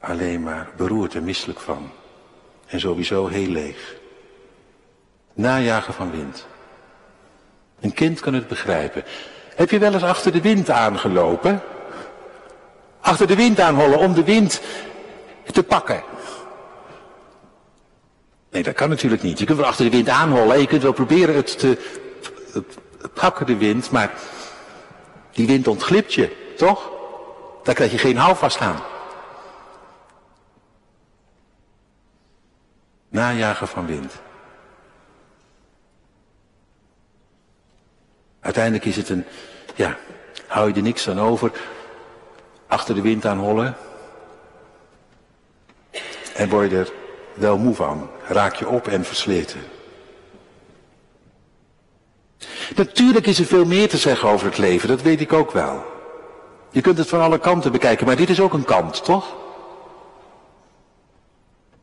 alleen 0.00 0.42
maar 0.42 0.68
beroerd 0.76 1.14
en 1.14 1.24
misselijk 1.24 1.60
van. 1.60 1.90
En 2.66 2.80
sowieso 2.80 3.26
heel 3.26 3.48
leeg. 3.48 3.94
Najagen 5.32 5.94
van 5.94 6.10
wind. 6.10 6.46
Een 7.80 7.92
kind 7.92 8.20
kan 8.20 8.34
het 8.34 8.48
begrijpen. 8.48 9.04
Heb 9.54 9.70
je 9.70 9.78
wel 9.78 9.92
eens 9.92 10.02
achter 10.02 10.32
de 10.32 10.40
wind 10.40 10.70
aangelopen? 10.70 11.62
Achter 13.00 13.26
de 13.26 13.36
wind 13.36 13.60
aanhollen 13.60 13.98
om 13.98 14.14
de 14.14 14.24
wind 14.24 14.60
te 15.52 15.62
pakken. 15.62 16.02
Nee, 18.50 18.62
dat 18.62 18.74
kan 18.74 18.88
natuurlijk 18.88 19.22
niet. 19.22 19.38
Je 19.38 19.44
kunt 19.44 19.58
wel 19.58 19.66
achter 19.66 19.84
de 19.84 19.96
wind 19.96 20.08
aanhollen 20.08 20.54
en 20.54 20.60
je 20.60 20.66
kunt 20.66 20.82
wel 20.82 20.92
proberen 20.92 21.34
het 21.34 21.58
te 21.58 21.78
pakken, 23.08 23.46
de 23.46 23.56
wind, 23.56 23.90
maar 23.90 24.12
die 25.30 25.46
wind 25.46 25.68
ontglipt 25.68 26.14
je, 26.14 26.54
toch? 26.56 26.90
Daar 27.62 27.74
krijg 27.74 27.90
je 27.90 27.98
geen 27.98 28.16
houvast 28.16 28.60
aan. 28.60 28.82
Najagen 33.08 33.68
van 33.68 33.86
wind. 33.86 34.12
Uiteindelijk 38.40 38.84
is 38.84 38.96
het 38.96 39.08
een, 39.08 39.24
ja, 39.74 39.96
hou 40.46 40.68
je 40.68 40.74
er 40.74 40.82
niks 40.82 41.08
aan 41.08 41.20
over, 41.20 41.52
achter 42.66 42.94
de 42.94 43.00
wind 43.00 43.26
aan 43.26 43.38
hollen. 43.38 43.76
En 46.34 46.48
word 46.48 46.70
je 46.70 46.78
er 46.78 46.92
wel 47.34 47.58
moe 47.58 47.74
van, 47.74 48.10
raak 48.26 48.54
je 48.54 48.68
op 48.68 48.88
en 48.88 49.04
versleten. 49.04 49.60
Natuurlijk 52.80 53.26
is 53.26 53.38
er 53.38 53.44
veel 53.44 53.64
meer 53.64 53.88
te 53.88 53.96
zeggen 53.96 54.28
over 54.28 54.46
het 54.46 54.58
leven, 54.58 54.88
dat 54.88 55.02
weet 55.02 55.20
ik 55.20 55.32
ook 55.32 55.50
wel. 55.50 55.84
Je 56.70 56.80
kunt 56.80 56.98
het 56.98 57.08
van 57.08 57.20
alle 57.20 57.38
kanten 57.38 57.72
bekijken, 57.72 58.06
maar 58.06 58.16
dit 58.16 58.30
is 58.30 58.40
ook 58.40 58.52
een 58.52 58.64
kant, 58.64 59.04
toch? 59.04 59.36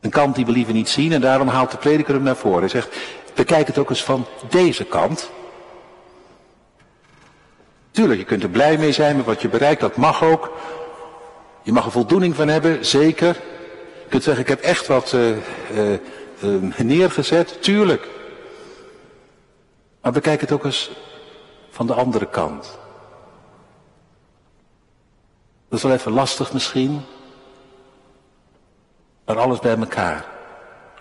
Een 0.00 0.10
kant 0.10 0.34
die 0.34 0.46
we 0.46 0.52
liever 0.52 0.74
niet 0.74 0.88
zien 0.88 1.12
en 1.12 1.20
daarom 1.20 1.48
haalt 1.48 1.70
de 1.70 1.76
prediker 1.76 2.14
hem 2.14 2.22
naar 2.22 2.36
voren. 2.36 2.60
Hij 2.60 2.68
zegt, 2.68 2.96
bekijk 3.34 3.66
het 3.66 3.78
ook 3.78 3.90
eens 3.90 4.04
van 4.04 4.26
deze 4.48 4.84
kant. 4.84 5.30
Tuurlijk, 7.90 8.18
je 8.18 8.26
kunt 8.26 8.42
er 8.42 8.48
blij 8.48 8.78
mee 8.78 8.92
zijn 8.92 9.16
met 9.16 9.26
wat 9.26 9.42
je 9.42 9.48
bereikt, 9.48 9.80
dat 9.80 9.96
mag 9.96 10.24
ook. 10.24 10.52
Je 11.62 11.72
mag 11.72 11.84
er 11.84 11.90
voldoening 11.90 12.34
van 12.34 12.48
hebben, 12.48 12.86
zeker. 12.86 13.36
Je 14.02 14.08
kunt 14.08 14.22
zeggen, 14.22 14.42
ik 14.42 14.48
heb 14.48 14.60
echt 14.60 14.86
wat 14.86 15.12
uh, 15.12 15.36
uh, 16.40 16.78
neergezet, 16.78 17.62
tuurlijk. 17.62 18.16
Maar 20.08 20.16
bekijk 20.16 20.40
het 20.40 20.52
ook 20.52 20.64
eens 20.64 20.90
van 21.70 21.86
de 21.86 21.94
andere 21.94 22.26
kant. 22.26 22.78
Dat 25.68 25.78
is 25.78 25.82
wel 25.82 25.92
even 25.92 26.12
lastig 26.12 26.52
misschien. 26.52 27.04
Maar 29.24 29.38
alles 29.38 29.58
bij 29.58 29.76
elkaar. 29.76 30.26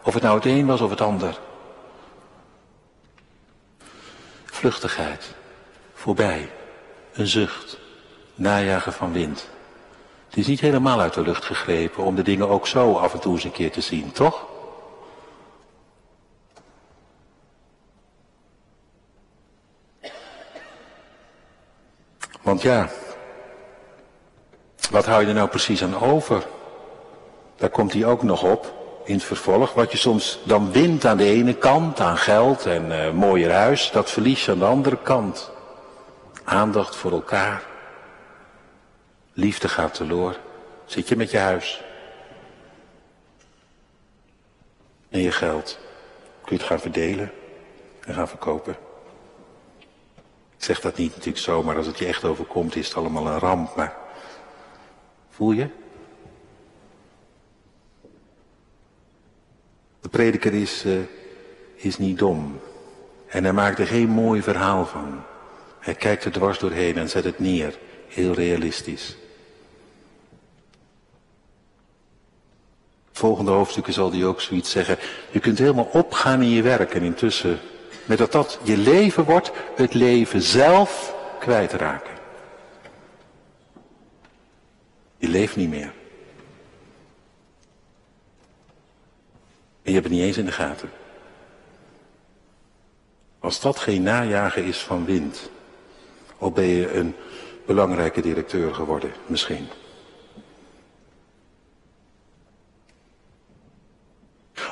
Of 0.03 0.13
het 0.13 0.23
nou 0.23 0.35
het 0.35 0.45
een 0.45 0.65
was 0.65 0.81
of 0.81 0.89
het 0.89 1.01
ander. 1.01 1.39
Vluchtigheid. 4.45 5.35
Voorbij. 5.93 6.51
Een 7.13 7.27
zucht. 7.27 7.77
Najagen 8.35 8.93
van 8.93 9.11
wind. 9.11 9.49
Het 10.27 10.37
is 10.37 10.47
niet 10.47 10.59
helemaal 10.59 10.99
uit 10.99 11.13
de 11.13 11.21
lucht 11.21 11.45
gegrepen 11.45 12.03
om 12.03 12.15
de 12.15 12.23
dingen 12.23 12.49
ook 12.49 12.67
zo 12.67 12.93
af 12.93 13.13
en 13.13 13.19
toe 13.19 13.33
eens 13.33 13.43
een 13.43 13.51
keer 13.51 13.71
te 13.71 13.81
zien, 13.81 14.11
toch? 14.11 14.56
Want 22.47 22.61
ja, 22.61 22.89
wat 24.89 25.05
hou 25.05 25.21
je 25.21 25.27
er 25.27 25.33
nou 25.33 25.49
precies 25.49 25.83
aan 25.83 26.01
over? 26.01 26.47
Daar 27.55 27.69
komt 27.69 27.93
hij 27.93 28.05
ook 28.05 28.23
nog 28.23 28.43
op 28.43 28.73
in 29.03 29.13
het 29.13 29.23
vervolg. 29.23 29.73
Wat 29.73 29.91
je 29.91 29.97
soms 29.97 30.39
dan 30.43 30.71
wint 30.71 31.05
aan 31.05 31.17
de 31.17 31.23
ene 31.23 31.53
kant, 31.53 31.99
aan 31.99 32.17
geld 32.17 32.65
en 32.65 32.91
uh, 32.91 33.11
mooier 33.11 33.51
huis, 33.51 33.91
dat 33.91 34.11
verlies 34.11 34.45
je 34.45 34.51
aan 34.51 34.59
de 34.59 34.65
andere 34.65 34.97
kant. 35.01 35.51
Aandacht 36.43 36.95
voor 36.95 37.11
elkaar. 37.11 37.63
Liefde 39.33 39.69
gaat 39.69 39.93
teloor. 39.93 40.37
Zit 40.85 41.07
je 41.07 41.15
met 41.15 41.31
je 41.31 41.37
huis. 41.37 41.83
En 45.09 45.21
je 45.21 45.31
geld. 45.31 45.79
Kun 46.43 46.55
je 46.55 46.61
het 46.61 46.71
gaan 46.71 46.79
verdelen 46.79 47.31
en 48.05 48.13
gaan 48.13 48.27
verkopen. 48.27 48.86
Ik 50.57 50.63
zeg 50.63 50.79
dat 50.79 50.97
niet 50.97 51.09
natuurlijk 51.09 51.37
zo, 51.37 51.63
maar 51.63 51.77
als 51.77 51.85
het 51.85 51.97
je 51.97 52.05
echt 52.05 52.23
overkomt 52.23 52.75
is 52.75 52.87
het 52.87 52.97
allemaal 52.97 53.27
een 53.27 53.39
ramp. 53.39 53.75
Maar 53.75 53.97
voel 55.29 55.51
je? 55.51 55.69
De 60.01 60.09
prediker 60.09 60.53
is, 60.53 60.85
uh, 60.85 60.99
is 61.75 61.97
niet 61.97 62.17
dom. 62.17 62.59
En 63.27 63.43
hij 63.43 63.53
maakt 63.53 63.79
er 63.79 63.87
geen 63.87 64.09
mooi 64.09 64.41
verhaal 64.41 64.85
van. 64.85 65.23
Hij 65.79 65.95
kijkt 65.95 66.25
er 66.25 66.31
dwars 66.31 66.59
doorheen 66.59 66.97
en 66.97 67.09
zet 67.09 67.23
het 67.23 67.39
neer. 67.39 67.77
Heel 68.07 68.33
realistisch. 68.33 69.17
Volgende 73.11 73.51
hoofdstukken 73.51 73.93
zal 73.93 74.11
hij 74.11 74.25
ook 74.25 74.41
zoiets 74.41 74.71
zeggen. 74.71 74.97
Je 75.31 75.39
kunt 75.39 75.57
helemaal 75.57 75.89
opgaan 75.91 76.41
in 76.41 76.49
je 76.49 76.61
werk 76.61 76.93
en 76.93 77.01
intussen, 77.01 77.59
met 78.07 78.17
dat 78.17 78.31
dat 78.31 78.59
je 78.63 78.77
leven 78.77 79.23
wordt, 79.23 79.51
het 79.75 79.93
leven 79.93 80.41
zelf 80.41 81.15
kwijtraken. 81.39 82.13
Je 85.17 85.27
leeft 85.27 85.55
niet 85.55 85.69
meer. 85.69 85.93
En 89.81 89.93
je 89.93 89.99
hebt 89.99 90.03
het 90.03 90.13
niet 90.13 90.23
eens 90.23 90.37
in 90.37 90.45
de 90.45 90.51
gaten. 90.51 90.89
Als 93.39 93.59
dat 93.61 93.79
geen 93.79 94.03
najagen 94.03 94.63
is 94.63 94.77
van 94.77 95.05
wind, 95.05 95.49
of 96.37 96.53
ben 96.53 96.65
je 96.65 96.93
een 96.93 97.15
belangrijke 97.65 98.21
directeur 98.21 98.73
geworden, 98.73 99.11
misschien. 99.25 99.67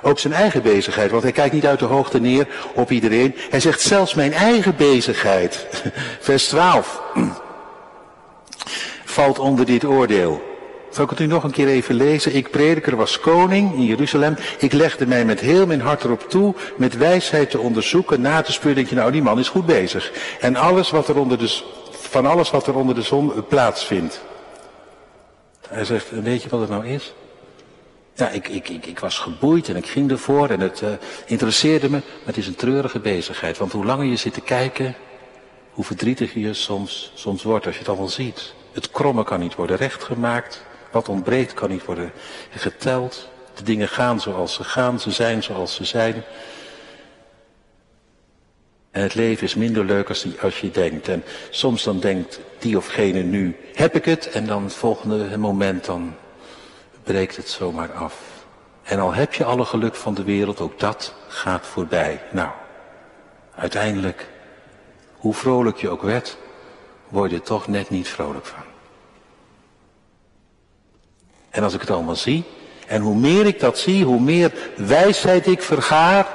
Ook 0.02 0.20
zijn 0.20 0.34
eigen 0.34 0.62
bezigheid, 0.62 1.12
want 1.12 1.24
hij 1.24 1.32
kijkt 1.32 1.54
niet 1.54 1.66
uit 1.66 1.80
de 1.80 1.86
hoogte 1.86 2.20
neer 2.20 2.48
op 2.74 2.92
iedereen. 2.92 3.36
Hij 3.50 3.60
zegt 3.60 3.82
zelfs 3.82 4.14
mijn 4.14 4.34
eigen 4.34 4.76
bezigheid, 4.76 5.68
vers 6.20 6.48
12, 6.48 7.02
valt 9.06 9.40
onder 9.40 9.66
dit 9.66 9.86
oordeel. 9.86 10.54
Zal 10.90 11.04
ik 11.04 11.10
het 11.10 11.20
u 11.20 11.26
nog 11.26 11.44
een 11.44 11.52
keer 11.52 11.68
even 11.68 11.96
lezen? 11.96 12.36
Ik 12.36 12.52
prediker 12.52 12.96
was 12.96 13.20
koning 13.20 13.74
in 13.74 13.86
Jeruzalem. 13.86 14.36
Ik 14.58 14.74
legde 14.74 15.08
mij 15.08 15.26
met 15.26 15.40
heel 15.40 15.66
mijn 15.66 15.82
hart 15.82 16.04
erop 16.04 16.30
toe, 16.30 16.56
met 16.78 16.98
wijsheid 16.98 17.50
te 17.50 17.60
onderzoeken, 17.60 18.22
na 18.22 18.42
te 18.42 18.52
speuren. 18.52 18.76
Denk 18.76 18.90
je, 18.90 18.96
nou 18.96 19.12
die 19.12 19.22
man 19.22 19.40
is 19.40 19.50
goed 19.50 19.66
bezig. 19.66 20.12
En 20.40 20.56
alles 20.56 20.90
wat 20.90 21.08
er 21.08 21.18
onder 21.18 21.38
de, 21.38 21.62
van 21.92 22.26
alles 22.26 22.52
wat 22.52 22.68
er 22.68 22.76
onder 22.76 22.96
de 22.96 23.02
zon 23.02 23.46
plaatsvindt. 23.48 24.22
Hij 25.68 25.86
zegt, 25.86 26.10
weet 26.10 26.44
je 26.44 26.50
wat 26.50 26.60
het 26.60 26.70
nou 26.70 26.88
is? 26.88 27.14
Ja, 28.18 28.30
ik, 28.30 28.48
ik, 28.48 28.70
ik, 28.70 28.86
ik 28.86 29.00
was 29.00 29.20
geboeid 29.20 29.70
en 29.70 29.76
ik 29.76 29.86
ging 29.86 30.12
ervoor 30.12 30.50
en 30.50 30.60
het 30.60 30.82
uh, 30.82 30.90
interesseerde 31.26 31.90
me. 31.90 31.98
Maar 31.98 32.26
het 32.26 32.38
is 32.38 32.48
een 32.48 32.56
treurige 32.56 33.00
bezigheid. 33.00 33.58
Want 33.58 33.72
hoe 33.72 33.86
langer 33.86 34.06
je 34.06 34.16
zit 34.16 34.34
te 34.34 34.42
kijken, 34.42 34.96
hoe 35.72 35.84
verdrietiger 35.84 36.42
je 36.42 36.54
soms, 36.54 37.12
soms 37.14 37.44
wordt 37.44 37.66
als 37.66 37.74
je 37.74 37.80
het 37.80 37.90
allemaal 37.90 38.08
ziet. 38.08 38.54
Het 38.72 38.92
kromme 38.92 39.24
kan 39.24 39.40
niet 39.40 39.56
worden 39.56 39.78
rechtgemaakt. 39.78 40.64
Wat 40.92 41.10
ontbreekt 41.10 41.54
kan 41.54 41.70
niet 41.70 41.86
worden 41.86 42.12
geteld. 42.50 43.30
De 43.54 43.64
dingen 43.64 43.88
gaan 43.88 44.22
zoals 44.22 44.54
ze 44.54 44.64
gaan, 44.64 45.00
ze 45.00 45.12
zijn 45.12 45.44
zoals 45.44 45.76
ze 45.76 45.86
zijn. 45.86 46.24
En 48.92 49.02
het 49.02 49.16
leven 49.16 49.44
is 49.44 49.56
minder 49.56 49.86
leuk 49.86 50.10
als, 50.10 50.26
als 50.42 50.60
je 50.60 50.72
denkt. 50.72 51.08
En 51.08 51.24
soms 51.50 51.84
dan 51.84 52.00
denkt 52.00 52.40
die 52.60 52.78
of 52.78 52.88
gene 52.88 53.22
nu, 53.22 53.56
heb 53.74 53.96
ik 53.96 54.06
het? 54.06 54.30
En 54.30 54.46
dan 54.46 54.64
het 54.64 54.74
volgende 54.74 55.38
moment 55.38 55.86
dan 55.86 56.16
breekt 57.06 57.36
het 57.36 57.50
zomaar 57.50 57.94
af. 57.94 58.16
En 58.84 59.00
al 59.00 59.14
heb 59.14 59.34
je 59.34 59.44
alle 59.44 59.66
geluk 59.66 59.96
van 59.96 60.14
de 60.14 60.24
wereld, 60.24 60.60
ook 60.60 60.80
dat 60.80 61.14
gaat 61.28 61.66
voorbij. 61.66 62.22
Nou, 62.32 62.50
uiteindelijk, 63.56 64.30
hoe 65.14 65.34
vrolijk 65.34 65.78
je 65.78 65.90
ook 65.90 66.02
werd, 66.02 66.38
word 67.08 67.32
je 67.32 67.38
er 67.38 67.44
toch 67.44 67.68
net 67.68 67.90
niet 67.90 68.08
vrolijk 68.08 68.46
van. 68.46 68.64
En 71.50 71.64
als 71.64 71.74
ik 71.74 71.82
het 71.82 71.90
allemaal 71.90 72.16
zie, 72.16 72.44
En 72.88 73.02
hoe 73.02 73.16
meer 73.16 73.46
ik 73.46 73.60
dat 73.60 73.80
zie, 73.80 74.06
hoe 74.06 74.20
meer 74.20 74.54
wijsheid 74.76 75.48
ik 75.48 75.62
vergaar. 75.62 76.28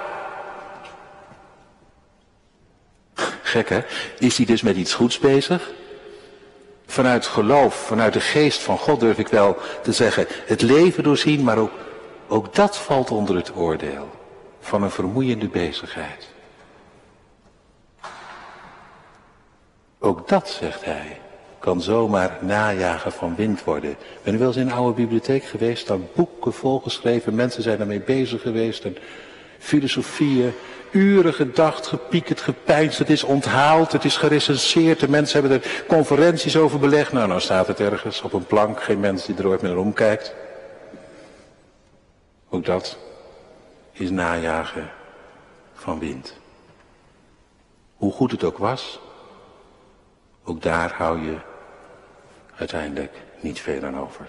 Gek 3.43 3.69
hè? 3.69 3.81
Is 4.19 4.37
hij 4.37 4.47
dus 4.47 4.63
met 4.63 4.77
iets 4.77 4.95
goeds 4.95 5.19
bezig? 5.19 5.71
Vanuit 6.91 7.27
geloof, 7.27 7.75
vanuit 7.75 8.13
de 8.13 8.21
geest 8.21 8.63
van 8.63 8.79
God 8.79 9.01
durf 9.01 9.19
ik 9.19 9.29
wel 9.29 9.57
te 9.83 9.93
zeggen, 9.93 10.27
het 10.47 10.63
leven 10.63 11.03
doorzien, 11.03 11.45
maar 11.45 11.59
ook, 11.59 11.71
ook 12.29 12.55
dat 12.55 12.79
valt 12.79 13.11
onder 13.11 13.37
het 13.37 13.57
oordeel 13.57 14.09
van 14.61 14.83
een 14.83 14.91
vermoeiende 14.91 15.49
bezigheid. 15.49 16.29
Ook 19.99 20.29
dat, 20.29 20.49
zegt 20.49 20.85
hij, 20.85 21.21
kan 21.59 21.83
zomaar 21.83 22.39
najagen 22.41 23.13
van 23.13 23.35
wind 23.35 23.65
worden. 23.65 23.97
Ben 24.23 24.35
u 24.35 24.39
wel 24.39 24.47
eens 24.47 24.57
in 24.57 24.67
een 24.67 24.73
oude 24.73 24.95
bibliotheek 24.95 25.45
geweest, 25.45 25.87
daar 25.87 26.01
boeken 26.15 26.53
volgeschreven, 26.53 27.35
mensen 27.35 27.63
zijn 27.63 27.79
daarmee 27.79 28.01
bezig 28.01 28.43
geweest 28.43 28.85
en 28.85 28.97
filosofieën, 29.59 30.53
uren 30.91 31.35
gedacht, 31.35 31.87
gepiekerd, 31.87 32.41
gepijnst, 32.41 32.99
het 32.99 33.11
is 33.11 33.25
onthaald, 33.25 33.93
het 33.93 34.05
is 34.05 34.17
gerecenseerd, 34.17 35.01
de 35.01 35.09
mensen 35.09 35.41
hebben 35.41 35.63
er 35.63 35.85
conferenties 35.87 36.57
over 36.57 36.79
belegd. 36.79 37.13
Nou, 37.13 37.29
nou 37.29 37.41
staat 37.41 37.67
het 37.67 37.81
ergens 37.81 38.23
op 38.23 38.33
een 38.33 38.47
plank, 38.47 38.83
geen 38.83 39.01
mens 39.01 39.27
die 39.27 39.37
er 39.37 39.47
ooit 39.47 39.63
meer 39.63 39.77
omkijkt. 39.77 40.35
Ook 42.49 42.65
dat 42.65 42.99
is 43.93 44.11
najagen 44.11 44.91
van 45.75 45.99
wind. 45.99 46.39
Hoe 47.97 48.13
goed 48.13 48.31
het 48.31 48.45
ook 48.45 48.59
was, 48.59 49.01
ook 50.45 50.63
daar 50.63 50.93
hou 50.93 51.21
je 51.21 51.37
uiteindelijk 52.57 53.13
niet 53.41 53.61
veel 53.61 53.83
aan 53.83 53.99
over. 53.99 54.29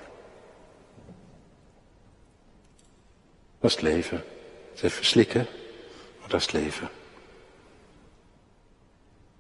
Dat 3.59 3.69
is 3.69 3.75
het 3.75 3.85
leven. 3.85 4.17
Het 4.17 4.75
is 4.75 4.81
even 4.81 5.05
slikken, 5.05 5.47
dat 6.31 6.51
leven. 6.51 6.89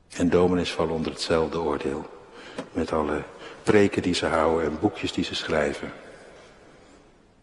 En 0.09 0.29
dominees 0.29 0.71
vallen 0.71 0.93
onder 0.93 1.11
hetzelfde 1.11 1.59
oordeel. 1.59 2.09
Met 2.71 2.91
alle 2.91 3.23
preken 3.63 4.01
die 4.01 4.13
ze 4.13 4.25
houden 4.25 4.65
en 4.65 4.79
boekjes 4.79 5.11
die 5.11 5.23
ze 5.23 5.35
schrijven. 5.35 5.93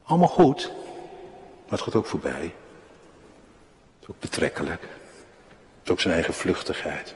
Allemaal 0.03 0.29
goed, 0.29 0.73
maar 1.63 1.79
het 1.79 1.81
gaat 1.81 1.95
ook 1.95 2.07
voorbij. 2.07 2.55
Het 3.99 4.03
is 4.03 4.09
ook 4.09 4.21
betrekkelijk. 4.21 4.83
Het 4.83 5.85
is 5.85 5.91
ook 5.91 6.01
zijn 6.01 6.15
eigen 6.15 6.35
vluchtigheid. 6.35 7.15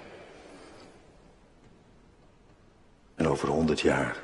En 3.14 3.28
over 3.28 3.48
honderd 3.48 3.80
jaar 3.80 4.16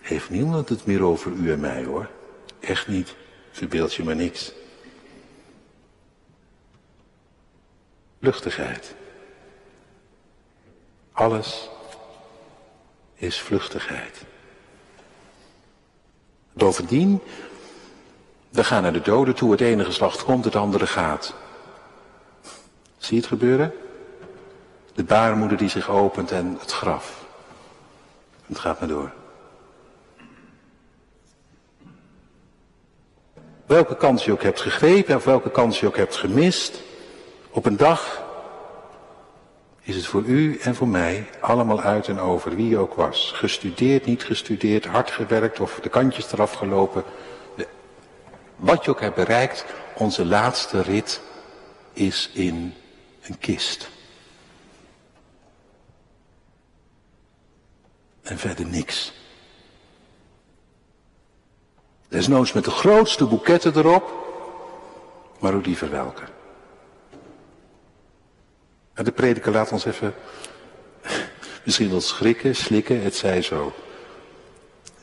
heeft 0.00 0.30
niemand 0.30 0.68
het 0.68 0.86
meer 0.86 1.02
over 1.02 1.32
u 1.32 1.52
en 1.52 1.60
mij 1.60 1.84
hoor. 1.84 2.08
Echt 2.60 2.88
niet. 2.88 3.14
Verbeeld 3.50 3.94
je 3.94 4.04
maar 4.04 4.16
niks. 4.16 4.52
Vluchtigheid. 8.20 8.94
Alles 11.12 11.70
is 13.14 13.40
vluchtigheid. 13.40 14.24
Bovendien, 16.52 17.20
we 18.48 18.64
gaan 18.64 18.82
naar 18.82 18.92
de 18.92 19.00
doden 19.00 19.34
toe. 19.34 19.50
Het 19.50 19.60
ene 19.60 19.84
geslacht 19.84 20.24
komt, 20.24 20.44
het 20.44 20.56
andere 20.56 20.86
gaat. 20.86 21.34
Zie 22.96 23.14
je 23.14 23.20
het 23.20 23.30
gebeuren? 23.30 23.72
De 24.94 25.04
baarmoeder 25.04 25.58
die 25.58 25.68
zich 25.68 25.90
opent 25.90 26.30
en 26.30 26.56
het 26.60 26.72
graf. 26.72 27.26
Het 28.46 28.58
gaat 28.58 28.78
maar 28.78 28.88
door. 28.88 29.12
Welke 33.66 33.96
kans 33.96 34.24
je 34.24 34.32
ook 34.32 34.42
hebt 34.42 34.60
gegrepen 34.60 35.16
of 35.16 35.24
welke 35.24 35.50
kans 35.50 35.80
je 35.80 35.86
ook 35.86 35.96
hebt 35.96 36.16
gemist, 36.16 36.82
op 37.58 37.66
een 37.66 37.76
dag 37.76 38.24
is 39.80 39.96
het 39.96 40.06
voor 40.06 40.22
u 40.22 40.58
en 40.58 40.74
voor 40.74 40.88
mij 40.88 41.28
allemaal 41.40 41.80
uit 41.80 42.08
en 42.08 42.18
over, 42.18 42.56
wie 42.56 42.78
ook 42.78 42.94
was. 42.94 43.32
Gestudeerd, 43.34 44.04
niet 44.04 44.24
gestudeerd, 44.24 44.84
hard 44.84 45.10
gewerkt 45.10 45.60
of 45.60 45.80
de 45.82 45.88
kantjes 45.88 46.32
eraf 46.32 46.52
gelopen. 46.52 47.04
Wat 48.56 48.84
je 48.84 48.90
ook 48.90 49.00
hebt 49.00 49.14
bereikt, 49.14 49.64
onze 49.94 50.24
laatste 50.24 50.82
rit 50.82 51.20
is 51.92 52.30
in 52.32 52.74
een 53.22 53.38
kist. 53.38 53.90
En 58.22 58.38
verder 58.38 58.66
niks. 58.66 59.12
Desnoods 62.08 62.52
met 62.52 62.64
de 62.64 62.70
grootste 62.70 63.26
boeketten 63.26 63.76
erop, 63.76 64.12
maar 65.38 65.54
ook 65.54 65.64
die 65.64 65.76
verwelken. 65.76 66.37
De 69.02 69.12
prediker 69.12 69.52
laat 69.52 69.72
ons 69.72 69.84
even 69.84 70.14
misschien 71.62 71.90
wel 71.90 72.00
schrikken, 72.00 72.56
slikken, 72.56 73.02
het 73.02 73.14
zij 73.14 73.42
zo. 73.42 73.72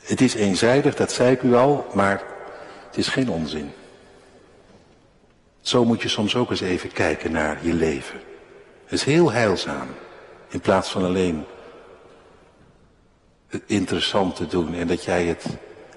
Het 0.00 0.20
is 0.20 0.34
eenzijdig, 0.34 0.94
dat 0.94 1.12
zei 1.12 1.32
ik 1.32 1.42
u 1.42 1.54
al, 1.54 1.86
maar 1.94 2.22
het 2.86 2.96
is 2.96 3.08
geen 3.08 3.30
onzin. 3.30 3.72
Zo 5.60 5.84
moet 5.84 6.02
je 6.02 6.08
soms 6.08 6.36
ook 6.36 6.50
eens 6.50 6.60
even 6.60 6.92
kijken 6.92 7.32
naar 7.32 7.58
je 7.62 7.74
leven. 7.74 8.20
Het 8.82 8.92
is 8.92 9.04
heel 9.04 9.32
heilzaam, 9.32 9.88
in 10.48 10.60
plaats 10.60 10.90
van 10.90 11.04
alleen 11.04 11.44
het 13.48 13.62
interessant 13.66 14.36
te 14.36 14.46
doen 14.46 14.74
en 14.74 14.86
dat 14.86 15.04
jij 15.04 15.24
het 15.24 15.44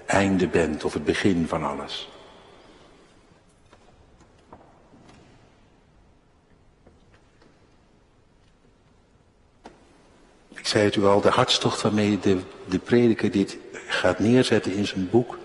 einde 0.06 0.48
bent 0.48 0.84
of 0.84 0.92
het 0.92 1.04
begin 1.04 1.48
van 1.48 1.64
alles. 1.64 2.08
Zei 10.70 10.84
het 10.84 10.96
u 10.96 11.04
al, 11.04 11.20
de 11.20 11.28
hartstocht 11.28 11.82
waarmee 11.82 12.18
de, 12.18 12.40
de 12.68 12.78
prediker 12.78 13.30
dit 13.30 13.56
gaat 13.86 14.18
neerzetten 14.18 14.72
in 14.72 14.86
zijn 14.86 15.10
boek, 15.10 15.38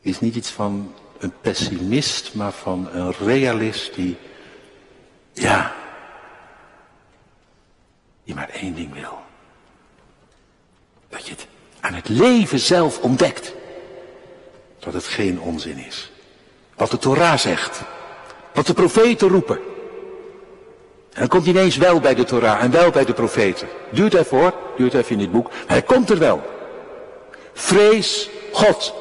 is 0.00 0.20
niet 0.20 0.34
iets 0.34 0.50
van 0.50 0.94
een 1.18 1.32
pessimist, 1.40 2.34
maar 2.34 2.52
van 2.52 2.88
een 2.92 3.12
realist 3.12 3.94
die, 3.94 4.16
ja, 5.32 5.74
die 8.24 8.34
maar 8.34 8.48
één 8.48 8.74
ding 8.74 8.92
wil. 8.92 9.18
Dat 11.08 11.26
je 11.26 11.32
het 11.32 11.46
aan 11.80 11.94
het 11.94 12.08
leven 12.08 12.58
zelf 12.58 12.98
ontdekt. 12.98 13.54
Dat 14.78 14.92
het 14.92 15.04
geen 15.04 15.40
onzin 15.40 15.78
is. 15.78 16.10
Wat 16.74 16.90
de 16.90 16.98
Torah 16.98 17.38
zegt. 17.38 17.80
Wat 18.54 18.66
de 18.66 18.74
profeten 18.74 19.28
roepen. 19.28 19.58
Dan 21.18 21.28
komt 21.28 21.44
hij 21.44 21.54
ineens 21.54 21.76
wel 21.76 22.00
bij 22.00 22.14
de 22.14 22.24
Torah 22.24 22.62
en 22.62 22.70
wel 22.70 22.90
bij 22.90 23.04
de 23.04 23.12
profeten. 23.12 23.68
Duurt 23.90 24.14
even 24.14 24.52
duurt 24.76 24.94
even 24.94 25.12
in 25.12 25.18
dit 25.18 25.32
boek. 25.32 25.50
Hij 25.66 25.82
komt 25.82 26.10
er 26.10 26.18
wel. 26.18 26.42
Vrees 27.52 28.30
God. 28.52 28.94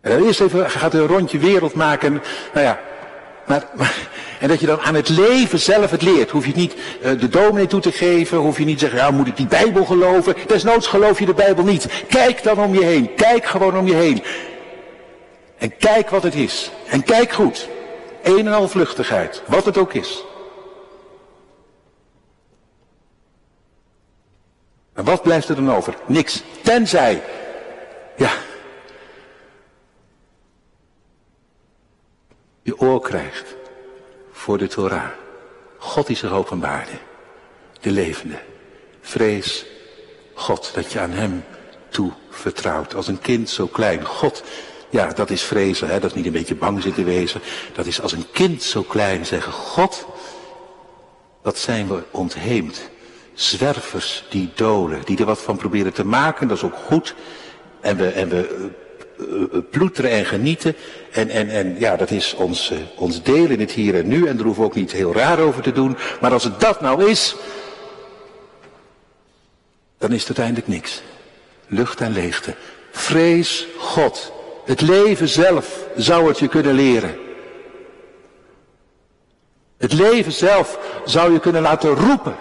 En 0.00 0.10
dan 0.10 0.26
eerst 0.26 0.40
even 0.40 0.70
gaat 0.70 0.92
hij 0.92 1.00
een 1.00 1.06
rondje 1.06 1.38
wereld 1.38 1.74
maken. 1.74 2.22
Nou 2.52 2.66
ja, 2.66 2.80
maar, 3.46 3.64
en 4.40 4.48
dat 4.48 4.60
je 4.60 4.66
dan 4.66 4.80
aan 4.80 4.94
het 4.94 5.08
leven 5.08 5.58
zelf 5.58 5.90
het 5.90 6.02
leert. 6.02 6.30
Hoef 6.30 6.42
je 6.42 6.50
het 6.50 6.60
niet 6.60 6.74
uh, 6.74 7.20
de 7.20 7.28
dominee 7.28 7.66
toe 7.66 7.80
te 7.80 7.92
geven. 7.92 8.38
Hoef 8.38 8.58
je 8.58 8.64
niet 8.64 8.78
te 8.78 8.84
zeggen, 8.84 8.98
ja 8.98 9.10
moet 9.10 9.26
ik 9.26 9.36
die 9.36 9.46
Bijbel 9.46 9.84
geloven. 9.84 10.34
Desnoods 10.46 10.86
geloof 10.86 11.18
je 11.18 11.26
de 11.26 11.34
Bijbel 11.34 11.64
niet. 11.64 11.86
Kijk 12.08 12.42
dan 12.42 12.58
om 12.58 12.74
je 12.74 12.84
heen. 12.84 13.14
Kijk 13.14 13.46
gewoon 13.46 13.78
om 13.78 13.86
je 13.86 13.94
heen. 13.94 14.22
En 15.58 15.76
kijk 15.76 16.10
wat 16.10 16.22
het 16.22 16.34
is. 16.34 16.70
En 16.88 17.02
kijk 17.02 17.32
goed. 17.32 17.68
Een 18.26 18.46
en 18.46 18.52
al 18.52 18.68
vluchtigheid. 18.68 19.42
Wat 19.46 19.64
het 19.64 19.78
ook 19.78 19.92
is. 19.92 20.24
En 24.92 25.04
wat 25.04 25.22
blijft 25.22 25.48
er 25.48 25.54
dan 25.54 25.72
over? 25.72 25.94
Niks. 26.06 26.42
Tenzij. 26.62 27.22
Ja. 28.16 28.30
Je 32.62 32.80
oor 32.80 33.00
krijgt 33.00 33.56
voor 34.32 34.58
de 34.58 34.66
Torah. 34.66 35.10
God 35.78 36.06
die 36.06 36.16
zich 36.16 36.32
openbaarde. 36.32 36.98
De 37.80 37.90
levende. 37.90 38.38
Vrees 39.00 39.66
God 40.34 40.74
dat 40.74 40.92
je 40.92 41.00
aan 41.00 41.12
hem 41.12 41.44
toe 41.88 42.12
vertrouwt. 42.30 42.94
Als 42.94 43.08
een 43.08 43.20
kind 43.20 43.48
zo 43.48 43.66
klein. 43.66 44.04
God, 44.04 44.42
ja 44.90 45.06
dat 45.06 45.30
is 45.30 45.42
vrezen. 45.42 45.88
Hè? 45.88 46.00
Dat 46.00 46.10
is 46.10 46.16
niet 46.16 46.26
een 46.26 46.32
beetje 46.32 46.54
bang 46.54 46.82
zitten 46.82 47.04
wezen. 47.04 47.40
Dat 47.74 47.86
is 47.86 48.00
als 48.00 48.12
een 48.12 48.26
kind 48.32 48.62
zo 48.62 48.82
klein 48.82 49.26
zeggen. 49.26 49.52
God, 49.52 50.06
wat 51.42 51.58
zijn 51.58 51.88
we 51.88 52.02
ontheemd. 52.10 52.90
Zwervers 53.34 54.24
die 54.30 54.50
dolen. 54.54 55.02
Die 55.04 55.18
er 55.18 55.24
wat 55.24 55.40
van 55.40 55.56
proberen 55.56 55.92
te 55.92 56.04
maken. 56.04 56.48
Dat 56.48 56.56
is 56.56 56.62
ook 56.62 56.76
goed. 56.86 57.14
En 57.80 57.96
we, 57.96 58.08
en 58.08 58.28
we 58.28 58.68
eh, 59.18 59.42
eh, 59.42 59.62
ploeteren 59.70 60.10
en 60.10 60.24
genieten. 60.24 60.76
En, 61.12 61.28
en, 61.28 61.48
en 61.48 61.76
ja, 61.78 61.96
dat 61.96 62.10
is 62.10 62.34
ons, 62.34 62.70
uh, 62.70 62.78
ons 62.96 63.22
deel 63.22 63.50
in 63.50 63.60
het 63.60 63.70
hier 63.70 63.94
en 63.94 64.08
nu. 64.08 64.26
En 64.26 64.36
daar 64.36 64.44
hoeven 64.44 64.62
we 64.62 64.68
ook 64.68 64.74
niet 64.74 64.92
heel 64.92 65.14
raar 65.14 65.38
over 65.38 65.62
te 65.62 65.72
doen. 65.72 65.96
Maar 66.20 66.32
als 66.32 66.44
het 66.44 66.60
dat 66.60 66.80
nou 66.80 67.10
is, 67.10 67.36
dan 69.98 70.12
is 70.12 70.18
het 70.18 70.38
uiteindelijk 70.38 70.68
niks. 70.68 71.02
Lucht 71.66 72.00
en 72.00 72.12
leegte. 72.12 72.54
Vrees 72.90 73.66
God. 73.78 74.32
Het 74.66 74.80
leven 74.80 75.28
zelf 75.28 75.86
zou 75.96 76.28
het 76.28 76.38
je 76.38 76.48
kunnen 76.48 76.74
leren. 76.74 77.18
Het 79.76 79.92
leven 79.92 80.32
zelf 80.32 80.78
zou 81.04 81.32
je 81.32 81.40
kunnen 81.40 81.62
laten 81.62 81.94
roepen. 81.94 82.36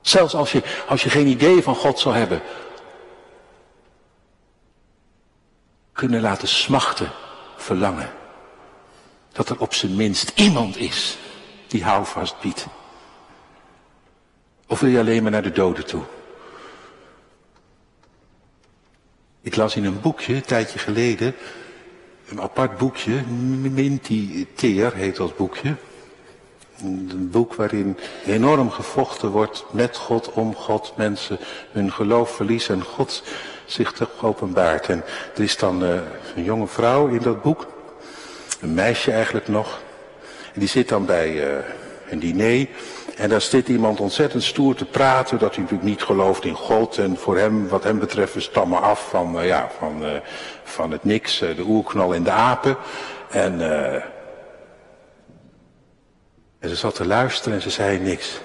Zelfs 0.00 0.34
als 0.34 0.52
je, 0.52 0.62
als 0.88 1.02
je 1.02 1.10
geen 1.10 1.26
idee 1.26 1.62
van 1.62 1.74
God 1.74 1.98
zou 1.98 2.14
hebben. 2.14 2.42
Kunnen 5.92 6.20
laten 6.20 6.48
smachten, 6.48 7.10
verlangen. 7.56 8.10
Dat 9.32 9.48
er 9.48 9.60
op 9.60 9.74
zijn 9.74 9.96
minst 9.96 10.32
iemand 10.34 10.76
is 10.76 11.18
die 11.66 11.84
houvast 11.84 12.40
biedt. 12.40 12.66
Of 14.66 14.80
wil 14.80 14.90
je 14.90 14.98
alleen 14.98 15.22
maar 15.22 15.32
naar 15.32 15.42
de 15.42 15.52
doden 15.52 15.86
toe? 15.86 16.02
Ik 19.42 19.56
las 19.56 19.76
in 19.76 19.84
een 19.84 20.00
boekje, 20.00 20.34
een 20.34 20.44
tijdje 20.44 20.78
geleden, 20.78 21.34
een 22.28 22.40
apart 22.40 22.78
boekje, 22.78 23.22
Minti 23.60 24.46
Teer 24.54 24.94
heet 24.94 25.16
dat 25.16 25.36
boekje. 25.36 25.74
Een 26.82 27.28
boek 27.30 27.54
waarin 27.54 27.96
enorm 28.26 28.70
gevochten 28.70 29.28
wordt 29.28 29.64
met 29.70 29.96
God, 29.96 30.32
om 30.32 30.54
God, 30.54 30.92
mensen 30.96 31.38
hun 31.70 31.92
geloof 31.92 32.30
verliezen 32.30 32.74
en 32.74 32.84
God 32.84 33.22
zich 33.66 33.92
toch 33.92 34.24
openbaart. 34.24 34.88
En 34.88 35.04
er 35.34 35.42
is 35.42 35.56
dan 35.56 35.82
uh, 35.82 36.00
een 36.36 36.44
jonge 36.44 36.66
vrouw 36.66 37.06
in 37.06 37.22
dat 37.22 37.42
boek, 37.42 37.66
een 38.60 38.74
meisje 38.74 39.12
eigenlijk 39.12 39.48
nog, 39.48 39.80
en 40.54 40.60
die 40.60 40.68
zit 40.68 40.88
dan 40.88 41.06
bij 41.06 41.32
uh, 41.32 41.58
een 42.10 42.18
diner 42.18 42.66
en 43.20 43.28
daar 43.28 43.40
zit 43.40 43.68
iemand 43.68 44.00
ontzettend 44.00 44.42
stoer 44.42 44.74
te 44.74 44.84
praten 44.84 45.38
dat 45.38 45.54
hij 45.54 45.62
natuurlijk 45.62 45.88
niet 45.88 46.02
gelooft 46.02 46.44
in 46.44 46.54
God. 46.54 46.98
En 46.98 47.16
voor 47.16 47.38
hem, 47.38 47.68
wat 47.68 47.84
hem 47.84 47.98
betreft, 47.98 48.34
we 48.34 48.40
stammen 48.40 48.80
af 48.80 49.08
van, 49.08 49.36
uh, 49.36 49.46
ja, 49.46 49.70
van, 49.78 50.04
uh, 50.04 50.10
van 50.64 50.90
het 50.90 51.04
niks, 51.04 51.42
uh, 51.42 51.56
de 51.56 51.62
oerknal 51.62 52.14
en 52.14 52.22
de 52.22 52.30
apen. 52.30 52.76
En, 53.30 53.60
en 56.58 56.68
ze 56.68 56.74
zat 56.74 56.94
te 56.94 57.06
luisteren 57.06 57.54
en 57.54 57.62
ze 57.62 57.70
zei 57.70 57.98
niks. 57.98 58.40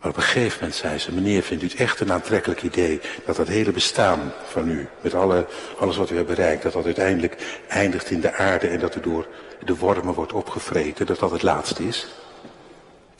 Maar 0.00 0.10
op 0.10 0.16
een 0.16 0.22
gegeven 0.22 0.58
moment 0.60 0.74
zei 0.78 0.98
ze, 0.98 1.12
meneer, 1.12 1.42
vindt 1.42 1.62
u 1.62 1.66
het 1.66 1.76
echt 1.76 2.00
een 2.00 2.12
aantrekkelijk 2.12 2.62
idee 2.62 3.00
dat 3.26 3.36
dat 3.36 3.48
hele 3.48 3.72
bestaan 3.72 4.32
van 4.44 4.68
u, 4.68 4.88
met 5.00 5.14
alle, 5.14 5.46
alles 5.78 5.96
wat 5.96 6.10
u 6.10 6.16
hebt 6.16 6.28
bereikt, 6.28 6.62
dat 6.62 6.72
dat 6.72 6.84
uiteindelijk 6.84 7.60
eindigt 7.68 8.10
in 8.10 8.20
de 8.20 8.34
aarde 8.34 8.68
en 8.68 8.78
dat 8.78 8.96
u 8.96 9.00
door 9.00 9.26
de 9.64 9.76
wormen 9.76 10.14
wordt 10.14 10.32
opgevreten, 10.32 11.06
dat 11.06 11.18
dat 11.18 11.30
het 11.30 11.42
laatste 11.42 11.86
is? 11.86 12.21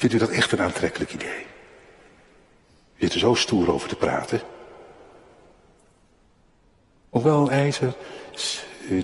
Vindt 0.03 0.17
u 0.17 0.19
dat 0.19 0.31
echt 0.31 0.53
een 0.53 0.61
aantrekkelijk 0.61 1.13
idee? 1.13 1.47
Zit 2.99 3.13
er 3.13 3.19
zo 3.19 3.35
stoer 3.35 3.73
over 3.73 3.89
te 3.89 3.97
praten. 3.97 4.41
Of 7.11 7.23
wel 7.23 7.41
een 7.41 7.51
ijzer 7.51 7.95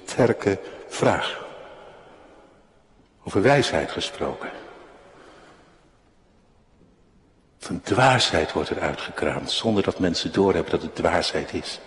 sterke 0.05 0.61
vraag. 0.89 1.47
Over 3.25 3.43
wijsheid 3.43 3.91
gesproken. 3.91 4.51
Van 7.59 7.81
dwaasheid 7.81 8.53
wordt 8.53 8.71
er 8.71 8.81
uitgekraamd, 8.81 9.51
zonder 9.51 9.83
dat 9.83 9.99
mensen 9.99 10.33
doorhebben 10.33 10.71
dat 10.71 10.83
het 10.83 10.95
dwaasheid 10.95 11.53
is. 11.53 11.81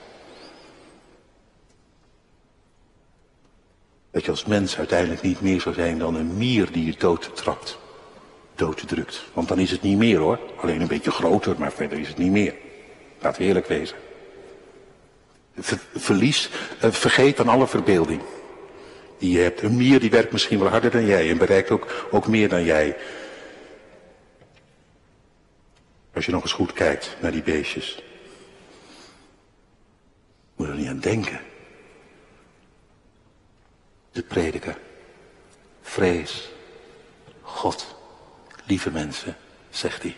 Dat 4.11 4.25
je 4.25 4.31
als 4.31 4.45
mens 4.45 4.77
uiteindelijk 4.77 5.21
niet 5.21 5.41
meer 5.41 5.61
zou 5.61 5.75
zijn 5.75 5.97
dan 5.97 6.15
een 6.15 6.37
mier 6.37 6.71
die 6.71 6.85
je 6.85 6.97
dood 6.97 7.35
trapt 7.35 7.79
dood 8.61 8.83
Want 9.33 9.47
dan 9.47 9.59
is 9.59 9.71
het 9.71 9.81
niet 9.81 9.97
meer 9.97 10.17
hoor. 10.17 10.39
Alleen 10.57 10.81
een 10.81 10.87
beetje 10.87 11.11
groter, 11.11 11.55
maar 11.57 11.71
verder 11.71 11.99
is 11.99 12.07
het 12.07 12.17
niet 12.17 12.31
meer. 12.31 12.55
We 13.19 13.25
eerlijk 13.37 13.67
wezen. 13.67 13.97
verlies, 15.95 16.49
uh, 16.83 16.91
vergeet 16.91 17.37
dan 17.37 17.47
alle 17.47 17.67
verbeelding. 17.67 18.21
Die 19.17 19.31
je 19.31 19.39
hebt. 19.39 19.61
Een 19.61 19.77
mier 19.77 19.99
die 19.99 20.09
werkt 20.09 20.31
misschien 20.31 20.59
wel 20.59 20.67
harder 20.67 20.91
dan 20.91 21.05
jij 21.05 21.29
en 21.29 21.37
bereikt 21.37 21.71
ook, 21.71 22.07
ook 22.11 22.27
meer 22.27 22.49
dan 22.49 22.63
jij. 22.63 22.97
Als 26.13 26.25
je 26.25 26.31
nog 26.31 26.41
eens 26.41 26.53
goed 26.53 26.73
kijkt 26.73 27.17
naar 27.21 27.31
die 27.31 27.43
beestjes. 27.43 28.03
Moet 30.55 30.67
er 30.67 30.75
niet 30.75 30.87
aan 30.87 30.99
denken. 30.99 31.39
De 34.11 34.23
prediker. 34.23 34.77
Vrees. 35.81 36.51
God. 37.41 37.99
Lieve 38.71 38.91
mensen, 38.91 39.35
zegt 39.69 40.01
hij, 40.01 40.17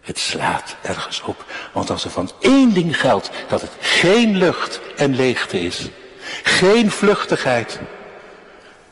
het 0.00 0.18
slaat 0.18 0.76
ergens 0.82 1.22
op. 1.22 1.44
Want 1.72 1.90
als 1.90 2.04
er 2.04 2.10
van 2.10 2.30
één 2.40 2.74
ding 2.74 3.00
geldt 3.00 3.30
dat 3.48 3.60
het 3.60 3.70
geen 3.80 4.36
lucht 4.36 4.80
en 4.96 5.14
leegte 5.14 5.60
is, 5.60 5.90
geen 6.42 6.90
vluchtigheid, 6.90 7.80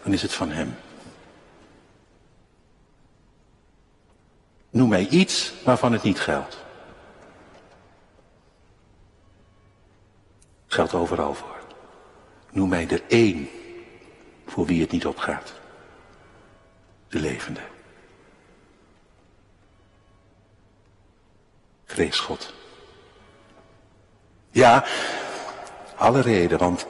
dan 0.02 0.12
is 0.12 0.22
het 0.22 0.32
van 0.32 0.50
hem. 0.50 0.76
Noem 4.70 4.88
mij 4.88 5.06
iets 5.06 5.52
waarvan 5.64 5.92
het 5.92 6.02
niet 6.02 6.20
geldt. 6.20 6.56
Geldt 10.66 10.94
overal 10.94 11.34
voor. 11.34 11.58
Noem 12.50 12.68
mij 12.68 12.88
er 12.88 13.02
één 13.08 13.48
voor 14.46 14.66
wie 14.66 14.80
het 14.80 14.90
niet 14.90 15.06
opgaat. 15.06 15.52
De 17.08 17.20
levende. 17.20 17.60
Vrees 21.88 22.18
God. 22.20 22.52
Ja, 24.50 24.84
alle 25.96 26.20
reden, 26.20 26.58
want 26.58 26.86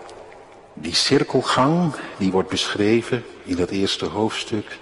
die 0.75 0.95
cirkelgang, 0.95 1.95
die 2.17 2.31
wordt 2.31 2.49
beschreven 2.49 3.25
in 3.45 3.57
dat 3.57 3.71
eerste 3.71 4.05
hoofdstuk. 4.05 4.79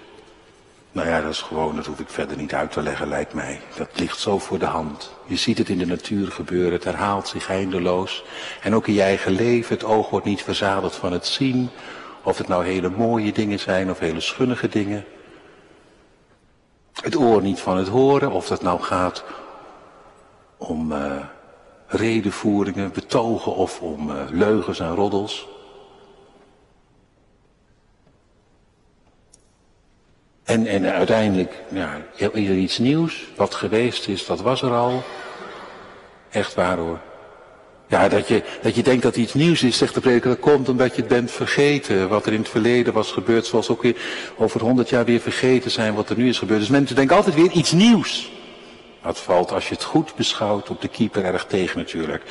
Nou 0.91 1.07
ja, 1.07 1.21
dat 1.21 1.31
is 1.31 1.41
gewoon, 1.41 1.75
dat 1.75 1.85
hoef 1.85 1.99
ik 1.99 2.09
verder 2.09 2.37
niet 2.37 2.53
uit 2.53 2.71
te 2.71 2.81
leggen, 2.81 3.07
lijkt 3.07 3.33
mij. 3.33 3.61
Dat 3.75 3.89
ligt 3.93 4.19
zo 4.19 4.39
voor 4.39 4.59
de 4.59 4.65
hand. 4.65 5.13
Je 5.25 5.35
ziet 5.35 5.57
het 5.57 5.69
in 5.69 5.77
de 5.77 5.85
natuur 5.85 6.31
gebeuren, 6.31 6.71
het 6.71 6.83
herhaalt 6.83 7.27
zich 7.27 7.49
eindeloos. 7.49 8.23
En 8.61 8.75
ook 8.75 8.87
in 8.87 8.93
je 8.93 9.01
eigen 9.01 9.31
leven, 9.31 9.75
het 9.75 9.85
oog 9.85 10.09
wordt 10.09 10.25
niet 10.25 10.43
verzadigd 10.43 10.95
van 10.95 11.11
het 11.11 11.25
zien. 11.25 11.69
Of 12.23 12.37
het 12.37 12.47
nou 12.47 12.65
hele 12.65 12.89
mooie 12.89 13.31
dingen 13.31 13.59
zijn 13.59 13.91
of 13.91 13.99
hele 13.99 14.21
schunnige 14.21 14.67
dingen. 14.67 15.05
Het 17.01 17.15
oor 17.15 17.41
niet 17.41 17.59
van 17.59 17.77
het 17.77 17.87
horen, 17.87 18.31
of 18.31 18.47
dat 18.47 18.61
nou 18.61 18.81
gaat 18.81 19.23
om 20.57 20.91
uh, 20.91 21.15
redenvoeringen, 21.87 22.91
betogen 22.91 23.55
of 23.55 23.81
om 23.81 24.09
uh, 24.09 24.15
leugens 24.29 24.79
en 24.79 24.95
roddels. 24.95 25.47
En, 30.43 30.65
en 30.65 30.85
uiteindelijk, 30.85 31.63
ja, 31.69 32.01
is 32.15 32.47
er 32.47 32.55
iets 32.55 32.77
nieuws. 32.77 33.27
Wat 33.35 33.53
geweest 33.53 34.07
is, 34.07 34.25
dat 34.25 34.41
was 34.41 34.61
er 34.61 34.71
al. 34.71 35.03
Echt 36.29 36.53
waar 36.53 36.77
hoor. 36.77 36.99
Ja, 37.87 38.09
dat 38.09 38.27
je, 38.27 38.43
dat 38.61 38.75
je 38.75 38.83
denkt 38.83 39.03
dat 39.03 39.15
iets 39.15 39.33
nieuws 39.33 39.63
is, 39.63 39.77
zegt 39.77 39.93
de 39.93 39.99
prediker, 39.99 40.29
dat 40.29 40.39
komt 40.39 40.69
omdat 40.69 40.95
je 40.95 41.01
het 41.01 41.09
bent 41.09 41.31
vergeten. 41.31 42.09
Wat 42.09 42.25
er 42.25 42.33
in 42.33 42.39
het 42.39 42.49
verleden 42.49 42.93
was 42.93 43.11
gebeurd, 43.11 43.45
zoals 43.45 43.69
ook 43.69 43.81
weer 43.81 43.95
over 44.37 44.61
honderd 44.61 44.89
jaar 44.89 45.05
weer 45.05 45.19
vergeten 45.19 45.71
zijn 45.71 45.93
wat 45.93 46.09
er 46.09 46.17
nu 46.17 46.27
is 46.27 46.39
gebeurd. 46.39 46.59
Dus 46.59 46.69
mensen 46.69 46.95
denken 46.95 47.15
altijd 47.15 47.35
weer 47.35 47.51
iets 47.51 47.71
nieuws. 47.71 48.31
Dat 49.07 49.19
valt, 49.19 49.51
als 49.51 49.67
je 49.67 49.73
het 49.73 49.83
goed 49.83 50.15
beschouwt, 50.15 50.69
op 50.69 50.81
de 50.81 50.87
keeper 50.87 51.25
erg 51.25 51.45
tegen 51.45 51.77
natuurlijk. 51.77 52.23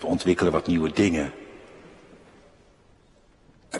We 0.00 0.06
ontwikkelen 0.06 0.52
wat 0.52 0.66
nieuwe 0.66 0.90
dingen. 0.92 1.32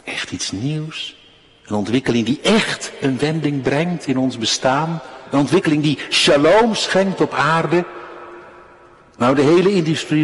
echt 0.03 0.31
iets 0.31 0.51
nieuws. 0.51 1.17
Een 1.65 1.75
ontwikkeling 1.75 2.25
die 2.25 2.39
echt 2.41 2.91
een 3.01 3.17
wending 3.17 3.61
brengt 3.61 4.07
in 4.07 4.17
ons 4.17 4.37
bestaan. 4.37 5.01
Een 5.31 5.39
ontwikkeling 5.39 5.83
die 5.83 5.99
shalom 6.09 6.75
schenkt 6.75 7.21
op 7.21 7.33
aarde. 7.33 7.85
Nou, 9.17 9.35
de 9.35 9.41
hele 9.41 9.71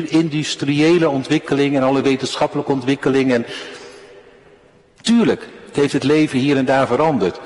industriële 0.10 1.10
ontwikkeling 1.10 1.76
en 1.76 1.84
alle 1.84 2.02
wetenschappelijke 2.02 2.72
ontwikkelingen. 2.72 3.46
Tuurlijk, 5.02 5.48
het 5.66 5.76
heeft 5.76 5.94
het 5.94 6.04
leven 6.04 6.40
hier 6.40 6.58
en 6.58 6.66
daar 6.66 6.88
veranderd. 6.88 7.40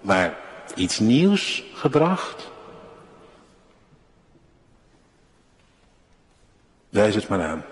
Maar 0.00 0.38
iets 0.74 0.98
nieuws 0.98 1.64
gebracht. 1.74 2.45
Wijs 6.88 7.14
het 7.14 7.28
maar 7.28 7.42
aan. 7.42 7.64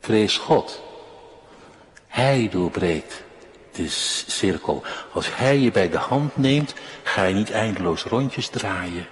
Vrees 0.00 0.36
God. 0.36 0.82
Hij 2.06 2.48
doorbreekt 2.50 3.22
de 3.72 3.88
cirkel. 3.88 4.82
Als 5.12 5.36
hij 5.36 5.58
je 5.58 5.70
bij 5.70 5.88
de 5.88 5.98
hand 5.98 6.36
neemt, 6.36 6.74
ga 7.02 7.24
je 7.24 7.34
niet 7.34 7.50
eindeloos 7.50 8.02
rondjes 8.02 8.48
draaien. 8.48 9.06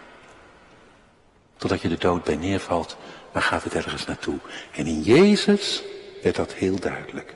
Totdat 1.56 1.80
je 1.80 1.88
de 1.88 1.98
dood 1.98 2.24
bij 2.24 2.36
neervalt, 2.36 2.96
maar 3.32 3.42
gaat 3.42 3.64
het 3.64 3.74
ergens 3.74 4.06
naartoe. 4.06 4.38
En 4.72 4.86
in 4.86 5.02
Jezus 5.02 5.82
werd 6.22 6.36
dat 6.36 6.52
heel 6.52 6.80
duidelijk. 6.80 7.34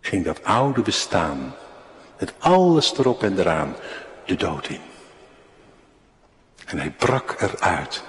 Ging 0.00 0.24
dat 0.24 0.44
oude 0.44 0.82
bestaan, 0.82 1.54
met 2.18 2.32
alles 2.38 2.98
erop 2.98 3.22
en 3.22 3.38
eraan, 3.38 3.76
de 4.26 4.36
dood 4.36 4.68
in. 4.68 4.80
En 6.66 6.78
hij 6.78 6.90
brak 6.90 7.40
eruit. 7.40 8.04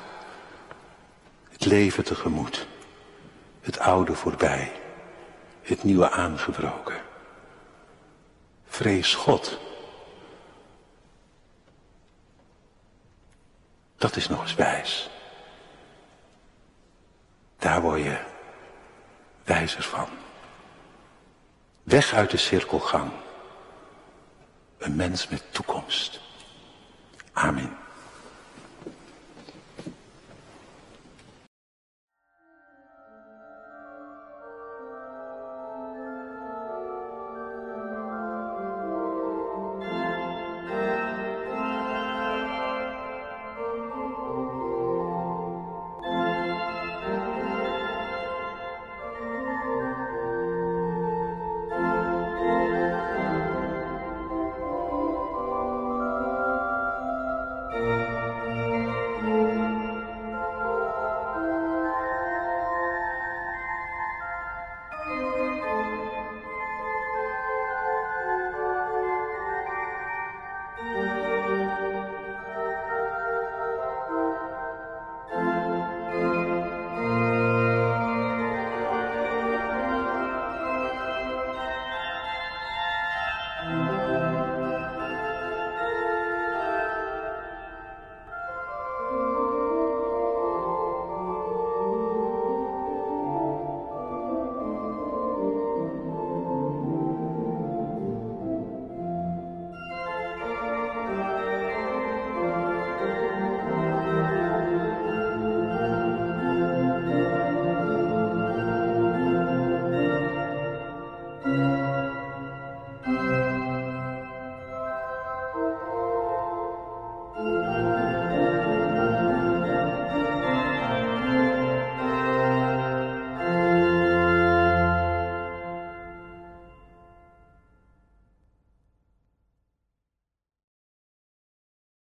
Het 1.49 1.65
leven 1.65 2.03
tegemoet. 2.03 2.67
Het 3.61 3.79
oude 3.79 4.13
voorbij. 4.15 4.71
Het 5.61 5.83
nieuwe 5.83 6.09
aangebroken. 6.09 7.01
Vrees 8.67 9.15
God. 9.15 9.59
Dat 13.97 14.15
is 14.15 14.27
nog 14.27 14.41
eens 14.41 14.55
wijs. 14.55 15.09
Daar 17.57 17.81
word 17.81 18.03
je 18.03 18.19
wijzer 19.43 19.83
van. 19.83 20.07
Weg 21.83 22.13
uit 22.13 22.31
de 22.31 22.37
cirkelgang. 22.37 23.11
Een 24.85 24.95
mens 24.95 25.27
met 25.27 25.43
toekomst. 25.51 26.19
Amen. 27.33 27.84